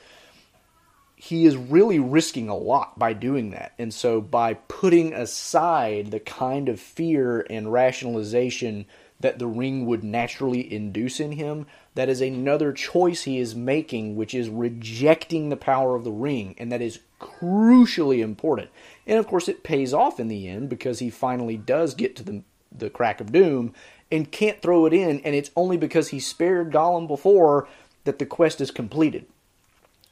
he 1.15 1.45
is 1.45 1.55
really 1.55 1.99
risking 1.99 2.49
a 2.49 2.57
lot 2.57 2.99
by 2.99 3.13
doing 3.13 3.51
that. 3.51 3.73
And 3.79 3.93
so 3.93 4.19
by 4.19 4.55
putting 4.55 5.13
aside 5.13 6.11
the 6.11 6.19
kind 6.19 6.67
of 6.67 6.79
fear 6.79 7.45
and 7.49 7.71
rationalization 7.71 8.85
that 9.21 9.39
the 9.39 9.47
ring 9.47 9.85
would 9.85 10.03
naturally 10.03 10.71
induce 10.71 11.21
in 11.21 11.31
him, 11.31 11.65
that 11.95 12.09
is 12.09 12.19
another 12.19 12.73
choice 12.73 13.23
he 13.23 13.39
is 13.39 13.55
making, 13.55 14.17
which 14.17 14.33
is 14.33 14.49
rejecting 14.49 15.47
the 15.47 15.55
power 15.55 15.95
of 15.95 16.03
the 16.03 16.11
ring. 16.11 16.53
And 16.57 16.69
that 16.71 16.81
is 16.81 16.99
crucially 17.21 18.19
important. 18.19 18.69
And 19.07 19.17
of 19.17 19.25
course, 19.25 19.47
it 19.47 19.63
pays 19.63 19.93
off 19.93 20.19
in 20.19 20.27
the 20.27 20.49
end 20.49 20.67
because 20.67 20.99
he 20.99 21.09
finally 21.09 21.55
does 21.55 21.95
get 21.95 22.17
to 22.17 22.23
the, 22.23 22.43
the 22.77 22.89
crack 22.89 23.21
of 23.21 23.31
doom 23.31 23.73
and 24.11 24.31
can't 24.31 24.61
throw 24.61 24.85
it 24.85 24.93
in. 24.93 25.21
And 25.21 25.33
it's 25.33 25.51
only 25.55 25.77
because 25.77 26.09
he 26.09 26.19
spared 26.19 26.73
Gollum 26.73 27.07
before 27.07 27.69
that 28.03 28.19
the 28.19 28.25
quest 28.25 28.59
is 28.59 28.69
completed. 28.69 29.25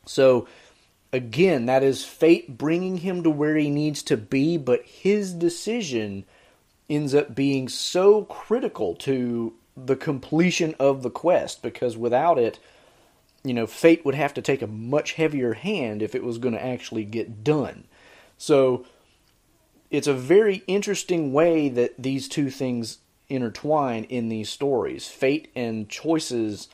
So 0.05 0.47
again, 1.13 1.67
that 1.67 1.83
is 1.83 2.03
fate 2.03 2.57
bringing 2.57 2.97
him 2.97 3.23
to 3.23 3.29
where 3.29 3.55
he 3.55 3.69
needs 3.69 4.01
to 4.03 4.17
be, 4.17 4.57
but 4.57 4.83
his 4.83 5.31
decision 5.31 6.25
ends 6.89 7.13
up 7.13 7.35
being 7.35 7.69
so 7.69 8.23
critical 8.25 8.95
to 8.95 9.53
the 9.77 9.95
completion 9.95 10.75
of 10.79 11.03
the 11.03 11.09
quest 11.09 11.61
because 11.61 11.95
without 11.95 12.37
it, 12.37 12.59
you 13.43 13.53
know, 13.53 13.67
fate 13.67 14.03
would 14.03 14.15
have 14.15 14.33
to 14.33 14.41
take 14.41 14.61
a 14.61 14.67
much 14.67 15.13
heavier 15.13 15.53
hand 15.53 16.01
if 16.01 16.15
it 16.15 16.23
was 16.23 16.39
going 16.39 16.53
to 16.53 16.65
actually 16.65 17.05
get 17.05 17.43
done. 17.43 17.85
So 18.37 18.85
it's 19.91 20.07
a 20.07 20.13
very 20.13 20.63
interesting 20.65 21.31
way 21.31 21.69
that 21.69 21.93
these 22.01 22.27
two 22.27 22.49
things 22.49 22.97
intertwine 23.29 24.03
in 24.05 24.29
these 24.29 24.49
stories 24.49 25.07
fate 25.07 25.51
and 25.55 25.87
choices. 25.89 26.69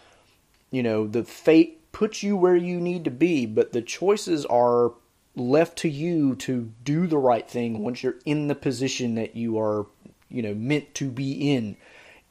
You 0.71 0.83
know, 0.83 1.07
the 1.07 1.23
fate 1.23 1.78
puts 1.91 2.23
you 2.23 2.35
where 2.35 2.55
you 2.55 2.79
need 2.79 3.03
to 3.05 3.11
be, 3.11 3.45
but 3.45 3.71
the 3.71 3.81
choices 3.81 4.45
are 4.45 4.93
left 5.35 5.77
to 5.77 5.89
you 5.89 6.35
to 6.35 6.71
do 6.83 7.07
the 7.07 7.17
right 7.17 7.49
thing 7.49 7.83
once 7.83 8.03
you're 8.03 8.19
in 8.25 8.47
the 8.47 8.55
position 8.55 9.15
that 9.15 9.35
you 9.35 9.59
are, 9.59 9.85
you 10.29 10.41
know, 10.41 10.53
meant 10.53 10.93
to 10.95 11.09
be 11.09 11.51
in. 11.51 11.77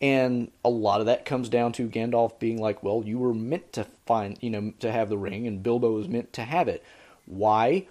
And 0.00 0.52
a 0.64 0.68
lot 0.68 1.00
of 1.00 1.06
that 1.06 1.24
comes 1.24 1.48
down 1.48 1.72
to 1.72 1.88
Gandalf 1.88 2.38
being 2.38 2.60
like, 2.60 2.82
well, 2.82 3.02
you 3.04 3.18
were 3.18 3.34
meant 3.34 3.72
to 3.72 3.84
find, 4.06 4.38
you 4.40 4.50
know, 4.50 4.72
to 4.78 4.92
have 4.92 5.08
the 5.08 5.18
ring, 5.18 5.46
and 5.46 5.62
Bilbo 5.62 5.92
was 5.92 6.08
meant 6.08 6.32
to 6.34 6.42
have 6.42 6.68
it. 6.68 6.84
Why? 7.26 7.86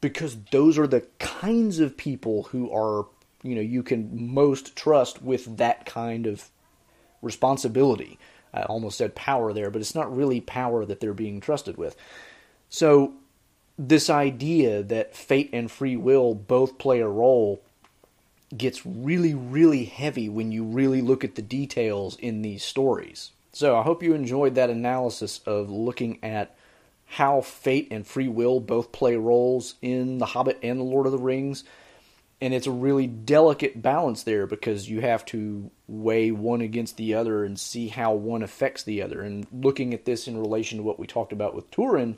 Because 0.00 0.36
those 0.52 0.78
are 0.78 0.86
the 0.86 1.06
kinds 1.18 1.80
of 1.80 1.96
people 1.96 2.44
who 2.44 2.72
are, 2.72 3.06
you 3.42 3.54
know, 3.54 3.60
you 3.60 3.82
can 3.82 4.32
most 4.32 4.76
trust 4.76 5.22
with 5.22 5.56
that 5.56 5.86
kind 5.86 6.26
of 6.26 6.50
responsibility. 7.20 8.18
I 8.52 8.62
almost 8.62 8.98
said 8.98 9.14
power 9.14 9.52
there, 9.52 9.70
but 9.70 9.80
it's 9.80 9.94
not 9.94 10.14
really 10.14 10.40
power 10.40 10.84
that 10.84 11.00
they're 11.00 11.14
being 11.14 11.40
trusted 11.40 11.76
with. 11.76 11.96
So, 12.68 13.14
this 13.78 14.10
idea 14.10 14.82
that 14.82 15.16
fate 15.16 15.50
and 15.52 15.70
free 15.70 15.96
will 15.96 16.34
both 16.34 16.76
play 16.76 17.00
a 17.00 17.08
role 17.08 17.62
gets 18.56 18.84
really, 18.84 19.32
really 19.32 19.84
heavy 19.84 20.28
when 20.28 20.52
you 20.52 20.64
really 20.64 21.00
look 21.00 21.24
at 21.24 21.34
the 21.34 21.42
details 21.42 22.16
in 22.16 22.42
these 22.42 22.62
stories. 22.62 23.30
So, 23.52 23.76
I 23.76 23.82
hope 23.82 24.02
you 24.02 24.14
enjoyed 24.14 24.54
that 24.56 24.70
analysis 24.70 25.40
of 25.46 25.70
looking 25.70 26.18
at 26.22 26.54
how 27.06 27.40
fate 27.40 27.88
and 27.90 28.06
free 28.06 28.28
will 28.28 28.60
both 28.60 28.92
play 28.92 29.16
roles 29.16 29.74
in 29.82 30.18
The 30.18 30.26
Hobbit 30.26 30.58
and 30.62 30.78
The 30.78 30.84
Lord 30.84 31.06
of 31.06 31.12
the 31.12 31.18
Rings 31.18 31.64
and 32.40 32.54
it's 32.54 32.66
a 32.66 32.72
really 32.72 33.06
delicate 33.06 33.82
balance 33.82 34.22
there 34.22 34.46
because 34.46 34.88
you 34.88 35.00
have 35.00 35.24
to 35.26 35.70
weigh 35.86 36.30
one 36.30 36.62
against 36.62 36.96
the 36.96 37.14
other 37.14 37.44
and 37.44 37.60
see 37.60 37.88
how 37.88 38.14
one 38.14 38.42
affects 38.42 38.82
the 38.82 39.02
other. 39.02 39.20
And 39.20 39.46
looking 39.52 39.92
at 39.92 40.06
this 40.06 40.26
in 40.26 40.38
relation 40.38 40.78
to 40.78 40.84
what 40.84 40.98
we 40.98 41.06
talked 41.06 41.32
about 41.32 41.54
with 41.54 41.70
Turin, 41.70 42.16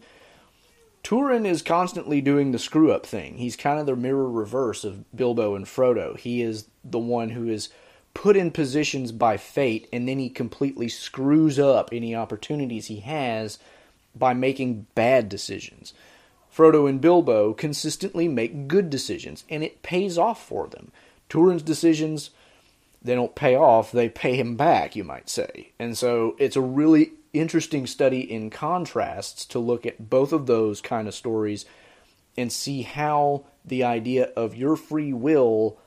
Turin 1.02 1.44
is 1.44 1.62
constantly 1.62 2.20
doing 2.20 2.52
the 2.52 2.58
screw 2.60 2.92
up 2.92 3.04
thing. 3.04 3.38
He's 3.38 3.56
kind 3.56 3.80
of 3.80 3.86
the 3.86 3.96
mirror 3.96 4.30
reverse 4.30 4.84
of 4.84 5.04
Bilbo 5.14 5.56
and 5.56 5.66
Frodo. 5.66 6.16
He 6.16 6.40
is 6.40 6.66
the 6.84 7.00
one 7.00 7.30
who 7.30 7.48
is 7.48 7.70
put 8.14 8.36
in 8.36 8.52
positions 8.52 9.10
by 9.10 9.36
fate 9.36 9.88
and 9.92 10.06
then 10.06 10.18
he 10.18 10.28
completely 10.28 10.88
screws 10.88 11.58
up 11.58 11.88
any 11.90 12.14
opportunities 12.14 12.86
he 12.86 13.00
has 13.00 13.58
by 14.14 14.34
making 14.34 14.86
bad 14.94 15.28
decisions. 15.28 15.94
Frodo 16.54 16.88
and 16.88 17.00
Bilbo 17.00 17.54
consistently 17.54 18.28
make 18.28 18.68
good 18.68 18.90
decisions, 18.90 19.44
and 19.48 19.64
it 19.64 19.82
pays 19.82 20.18
off 20.18 20.46
for 20.46 20.66
them. 20.66 20.92
Turin's 21.30 21.62
decisions, 21.62 22.30
they 23.00 23.14
don't 23.14 23.34
pay 23.34 23.56
off, 23.56 23.90
they 23.90 24.08
pay 24.08 24.36
him 24.36 24.54
back, 24.54 24.94
you 24.94 25.02
might 25.02 25.30
say. 25.30 25.72
And 25.78 25.96
so 25.96 26.36
it's 26.38 26.56
a 26.56 26.60
really 26.60 27.12
interesting 27.32 27.86
study 27.86 28.20
in 28.20 28.50
contrasts 28.50 29.46
to 29.46 29.58
look 29.58 29.86
at 29.86 30.10
both 30.10 30.32
of 30.32 30.46
those 30.46 30.82
kind 30.82 31.08
of 31.08 31.14
stories 31.14 31.64
and 32.36 32.52
see 32.52 32.82
how 32.82 33.44
the 33.64 33.82
idea 33.82 34.24
of 34.36 34.54
your 34.54 34.76
free 34.76 35.12
will, 35.12 35.78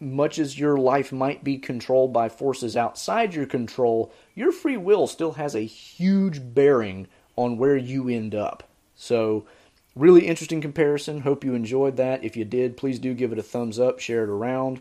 much 0.00 0.38
as 0.38 0.58
your 0.58 0.78
life 0.78 1.12
might 1.12 1.44
be 1.44 1.58
controlled 1.58 2.12
by 2.12 2.28
forces 2.30 2.76
outside 2.76 3.34
your 3.34 3.46
control, 3.46 4.12
your 4.34 4.52
free 4.52 4.76
will 4.76 5.06
still 5.06 5.32
has 5.32 5.54
a 5.54 5.60
huge 5.60 6.40
bearing 6.54 7.06
on 7.36 7.58
where 7.58 7.76
you 7.76 8.08
end 8.08 8.34
up. 8.34 8.62
So, 8.96 9.44
Really 9.96 10.26
interesting 10.26 10.60
comparison. 10.60 11.20
Hope 11.20 11.44
you 11.44 11.54
enjoyed 11.54 11.96
that. 11.98 12.24
If 12.24 12.36
you 12.36 12.44
did, 12.44 12.76
please 12.76 12.98
do 12.98 13.14
give 13.14 13.30
it 13.30 13.38
a 13.38 13.44
thumbs 13.44 13.78
up, 13.78 14.00
share 14.00 14.24
it 14.24 14.28
around. 14.28 14.80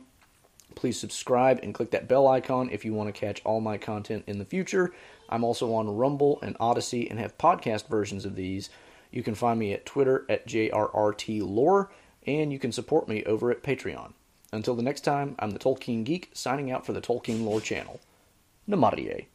Please 0.74 1.00
subscribe 1.00 1.60
and 1.62 1.74
click 1.74 1.92
that 1.92 2.08
bell 2.08 2.28
icon 2.28 2.70
if 2.72 2.84
you 2.84 2.94
want 2.94 3.14
to 3.14 3.20
catch 3.20 3.40
all 3.46 3.62
my 3.62 3.78
content 3.78 4.24
in 4.26 4.40
the 4.40 4.46
future. 4.46 4.92
I'm 5.30 5.44
also 5.44 5.72
on 5.74 5.96
Rumble 5.96 6.40
and 6.42 6.58
Odysee 6.60 7.08
and 7.10 7.20
have 7.20 7.38
podcast 7.38 7.88
versions 7.88 8.26
of 8.26 8.36
these. 8.36 8.72
You 9.12 9.22
can 9.22 9.36
find 9.36 9.60
me 9.60 9.72
at 9.72 9.86
Twitter 9.86 10.26
at 10.28 10.48
JRRTLore, 10.48 11.90
and 12.26 12.52
you 12.52 12.58
can 12.58 12.72
support 12.72 13.08
me 13.08 13.24
over 13.26 13.52
at 13.52 13.62
Patreon. 13.62 14.14
Until 14.52 14.76
the 14.76 14.82
next 14.82 15.02
time, 15.02 15.36
I'm 15.38 15.52
the 15.52 15.60
Tolkien 15.60 16.04
Geek, 16.04 16.32
signing 16.34 16.72
out 16.72 16.88
for 16.88 16.94
the 16.94 17.02
Tolkien 17.02 17.46
Lore 17.46 17.62
channel. 17.62 18.00
Namarie. 18.68 19.26